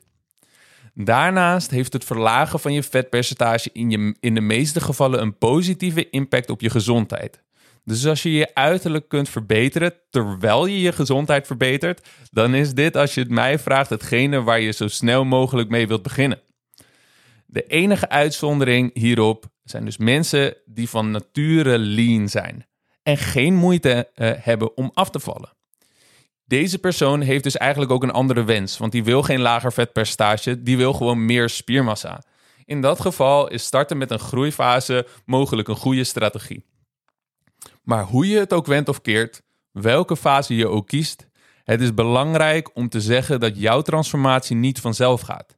Daarnaast 0.94 1.70
heeft 1.70 1.92
het 1.92 2.04
verlagen 2.04 2.60
van 2.60 2.72
je 2.72 2.82
vetpercentage 2.82 3.70
in, 3.72 3.90
je, 3.90 4.16
in 4.20 4.34
de 4.34 4.40
meeste 4.40 4.80
gevallen 4.80 5.20
een 5.20 5.38
positieve 5.38 6.10
impact 6.10 6.50
op 6.50 6.60
je 6.60 6.70
gezondheid. 6.70 7.42
Dus 7.84 8.06
als 8.06 8.22
je 8.22 8.32
je 8.32 8.54
uiterlijk 8.54 9.08
kunt 9.08 9.28
verbeteren 9.28 9.94
terwijl 10.10 10.66
je 10.66 10.80
je 10.80 10.92
gezondheid 10.92 11.46
verbetert, 11.46 12.08
dan 12.30 12.54
is 12.54 12.74
dit, 12.74 12.96
als 12.96 13.14
je 13.14 13.20
het 13.20 13.30
mij 13.30 13.58
vraagt, 13.58 13.90
hetgene 13.90 14.42
waar 14.42 14.60
je 14.60 14.72
zo 14.72 14.88
snel 14.88 15.24
mogelijk 15.24 15.68
mee 15.68 15.86
wilt 15.86 16.02
beginnen. 16.02 16.40
De 17.46 17.66
enige 17.66 18.08
uitzondering 18.08 18.90
hierop 18.94 19.54
zijn 19.70 19.84
dus 19.84 19.96
mensen 19.96 20.56
die 20.64 20.88
van 20.88 21.10
nature 21.10 21.78
lean 21.78 22.28
zijn 22.28 22.66
en 23.02 23.16
geen 23.16 23.54
moeite 23.54 24.10
uh, 24.14 24.30
hebben 24.36 24.76
om 24.76 24.90
af 24.94 25.10
te 25.10 25.20
vallen. 25.20 25.54
Deze 26.44 26.78
persoon 26.78 27.20
heeft 27.20 27.42
dus 27.42 27.56
eigenlijk 27.56 27.90
ook 27.90 28.02
een 28.02 28.10
andere 28.10 28.44
wens, 28.44 28.78
want 28.78 28.92
die 28.92 29.04
wil 29.04 29.22
geen 29.22 29.40
lager 29.40 29.72
vetpercentage, 29.72 30.62
die 30.62 30.76
wil 30.76 30.92
gewoon 30.92 31.24
meer 31.24 31.48
spiermassa. 31.48 32.22
In 32.64 32.80
dat 32.80 33.00
geval 33.00 33.48
is 33.48 33.64
starten 33.64 33.98
met 33.98 34.10
een 34.10 34.18
groeifase 34.18 35.06
mogelijk 35.24 35.68
een 35.68 35.76
goede 35.76 36.04
strategie. 36.04 36.64
Maar 37.82 38.04
hoe 38.04 38.28
je 38.28 38.38
het 38.38 38.52
ook 38.52 38.66
wendt 38.66 38.88
of 38.88 39.00
keert, 39.00 39.42
welke 39.72 40.16
fase 40.16 40.56
je 40.56 40.68
ook 40.68 40.86
kiest, 40.86 41.26
het 41.64 41.80
is 41.80 41.94
belangrijk 41.94 42.70
om 42.74 42.88
te 42.88 43.00
zeggen 43.00 43.40
dat 43.40 43.58
jouw 43.58 43.82
transformatie 43.82 44.56
niet 44.56 44.80
vanzelf 44.80 45.20
gaat. 45.20 45.56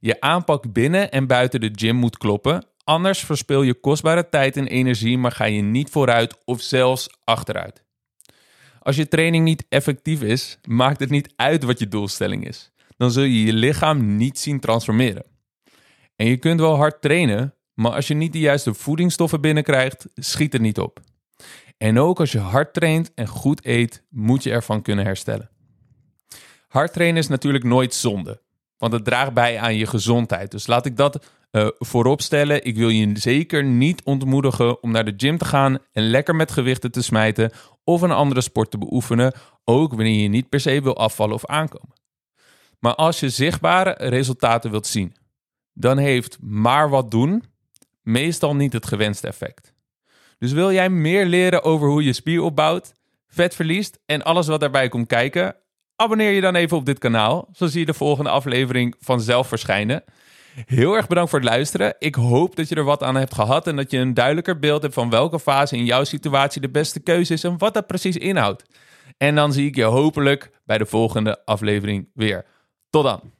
Je 0.00 0.20
aanpak 0.20 0.72
binnen 0.72 1.10
en 1.10 1.26
buiten 1.26 1.60
de 1.60 1.70
gym 1.74 1.96
moet 1.96 2.18
kloppen, 2.18 2.64
anders 2.88 3.20
verspil 3.20 3.62
je 3.62 3.74
kostbare 3.74 4.28
tijd 4.28 4.56
en 4.56 4.66
energie, 4.66 5.18
maar 5.18 5.32
ga 5.32 5.44
je 5.44 5.62
niet 5.62 5.90
vooruit 5.90 6.44
of 6.44 6.60
zelfs 6.60 7.08
achteruit. 7.24 7.84
Als 8.80 8.96
je 8.96 9.08
training 9.08 9.44
niet 9.44 9.66
effectief 9.68 10.22
is, 10.22 10.58
maakt 10.64 11.00
het 11.00 11.10
niet 11.10 11.32
uit 11.36 11.62
wat 11.62 11.78
je 11.78 11.88
doelstelling 11.88 12.46
is. 12.46 12.72
Dan 12.96 13.10
zul 13.10 13.22
je 13.22 13.44
je 13.44 13.52
lichaam 13.52 14.16
niet 14.16 14.38
zien 14.38 14.60
transformeren. 14.60 15.24
En 16.16 16.26
je 16.26 16.36
kunt 16.36 16.60
wel 16.60 16.76
hard 16.76 17.00
trainen, 17.00 17.54
maar 17.74 17.92
als 17.92 18.06
je 18.06 18.14
niet 18.14 18.32
de 18.32 18.38
juiste 18.38 18.74
voedingsstoffen 18.74 19.40
binnenkrijgt, 19.40 20.06
schiet 20.14 20.52
het 20.52 20.62
niet 20.62 20.78
op. 20.78 21.00
En 21.76 21.98
ook 21.98 22.20
als 22.20 22.32
je 22.32 22.38
hard 22.38 22.74
traint 22.74 23.14
en 23.14 23.26
goed 23.26 23.64
eet, 23.66 24.02
moet 24.10 24.42
je 24.42 24.50
ervan 24.50 24.82
kunnen 24.82 25.04
herstellen. 25.04 25.50
Hard 26.68 26.92
trainen 26.92 27.18
is 27.18 27.28
natuurlijk 27.28 27.64
nooit 27.64 27.94
zonde, 27.94 28.42
want 28.78 28.92
het 28.92 29.04
draagt 29.04 29.32
bij 29.32 29.58
aan 29.58 29.76
je 29.76 29.86
gezondheid. 29.86 30.50
Dus 30.50 30.66
laat 30.66 30.86
ik 30.86 30.96
dat 30.96 31.26
uh, 31.52 31.68
voorop 31.78 32.20
stellen. 32.22 32.64
Ik 32.64 32.76
wil 32.76 32.88
je 32.88 33.18
zeker 33.18 33.64
niet 33.64 34.02
ontmoedigen 34.02 34.82
om 34.82 34.90
naar 34.90 35.04
de 35.04 35.14
gym 35.16 35.38
te 35.38 35.44
gaan 35.44 35.78
en 35.92 36.02
lekker 36.02 36.36
met 36.36 36.50
gewichten 36.50 36.90
te 36.90 37.02
smijten 37.02 37.52
of 37.84 38.02
een 38.02 38.10
andere 38.10 38.40
sport 38.40 38.70
te 38.70 38.78
beoefenen, 38.78 39.32
ook 39.64 39.94
wanneer 39.94 40.22
je 40.22 40.28
niet 40.28 40.48
per 40.48 40.60
se 40.60 40.82
wil 40.82 40.96
afvallen 40.96 41.34
of 41.34 41.46
aankomen. 41.46 41.96
Maar 42.78 42.94
als 42.94 43.20
je 43.20 43.28
zichtbare 43.28 43.94
resultaten 43.98 44.70
wilt 44.70 44.86
zien, 44.86 45.16
dan 45.72 45.98
heeft 45.98 46.38
maar 46.40 46.90
wat 46.90 47.10
doen 47.10 47.44
meestal 48.02 48.56
niet 48.56 48.72
het 48.72 48.86
gewenste 48.86 49.26
effect. 49.26 49.72
Dus 50.38 50.52
wil 50.52 50.72
jij 50.72 50.90
meer 50.90 51.26
leren 51.26 51.62
over 51.62 51.88
hoe 51.88 52.04
je 52.04 52.12
spier 52.12 52.42
opbouwt, 52.42 52.92
vet 53.26 53.54
verliest 53.54 53.98
en 54.06 54.22
alles 54.22 54.46
wat 54.46 54.60
daarbij 54.60 54.88
komt 54.88 55.06
kijken? 55.06 55.56
Abonneer 55.96 56.30
je 56.30 56.40
dan 56.40 56.54
even 56.54 56.76
op 56.76 56.86
dit 56.86 56.98
kanaal, 56.98 57.48
zo 57.52 57.66
zie 57.66 57.80
je 57.80 57.86
de 57.86 57.94
volgende 57.94 58.30
aflevering 58.30 58.94
vanzelf 59.00 59.48
verschijnen. 59.48 60.04
Heel 60.66 60.94
erg 60.94 61.06
bedankt 61.06 61.30
voor 61.30 61.38
het 61.38 61.48
luisteren. 61.48 61.94
Ik 61.98 62.14
hoop 62.14 62.56
dat 62.56 62.68
je 62.68 62.74
er 62.74 62.84
wat 62.84 63.02
aan 63.02 63.16
hebt 63.16 63.34
gehad 63.34 63.66
en 63.66 63.76
dat 63.76 63.90
je 63.90 63.98
een 63.98 64.14
duidelijker 64.14 64.58
beeld 64.58 64.82
hebt 64.82 64.94
van 64.94 65.10
welke 65.10 65.40
fase 65.40 65.76
in 65.76 65.84
jouw 65.84 66.04
situatie 66.04 66.60
de 66.60 66.70
beste 66.70 67.00
keuze 67.00 67.32
is 67.32 67.44
en 67.44 67.58
wat 67.58 67.74
dat 67.74 67.86
precies 67.86 68.16
inhoudt. 68.16 68.64
En 69.16 69.34
dan 69.34 69.52
zie 69.52 69.66
ik 69.66 69.76
je 69.76 69.84
hopelijk 69.84 70.50
bij 70.64 70.78
de 70.78 70.86
volgende 70.86 71.44
aflevering 71.44 72.08
weer. 72.14 72.44
Tot 72.90 73.04
dan. 73.04 73.37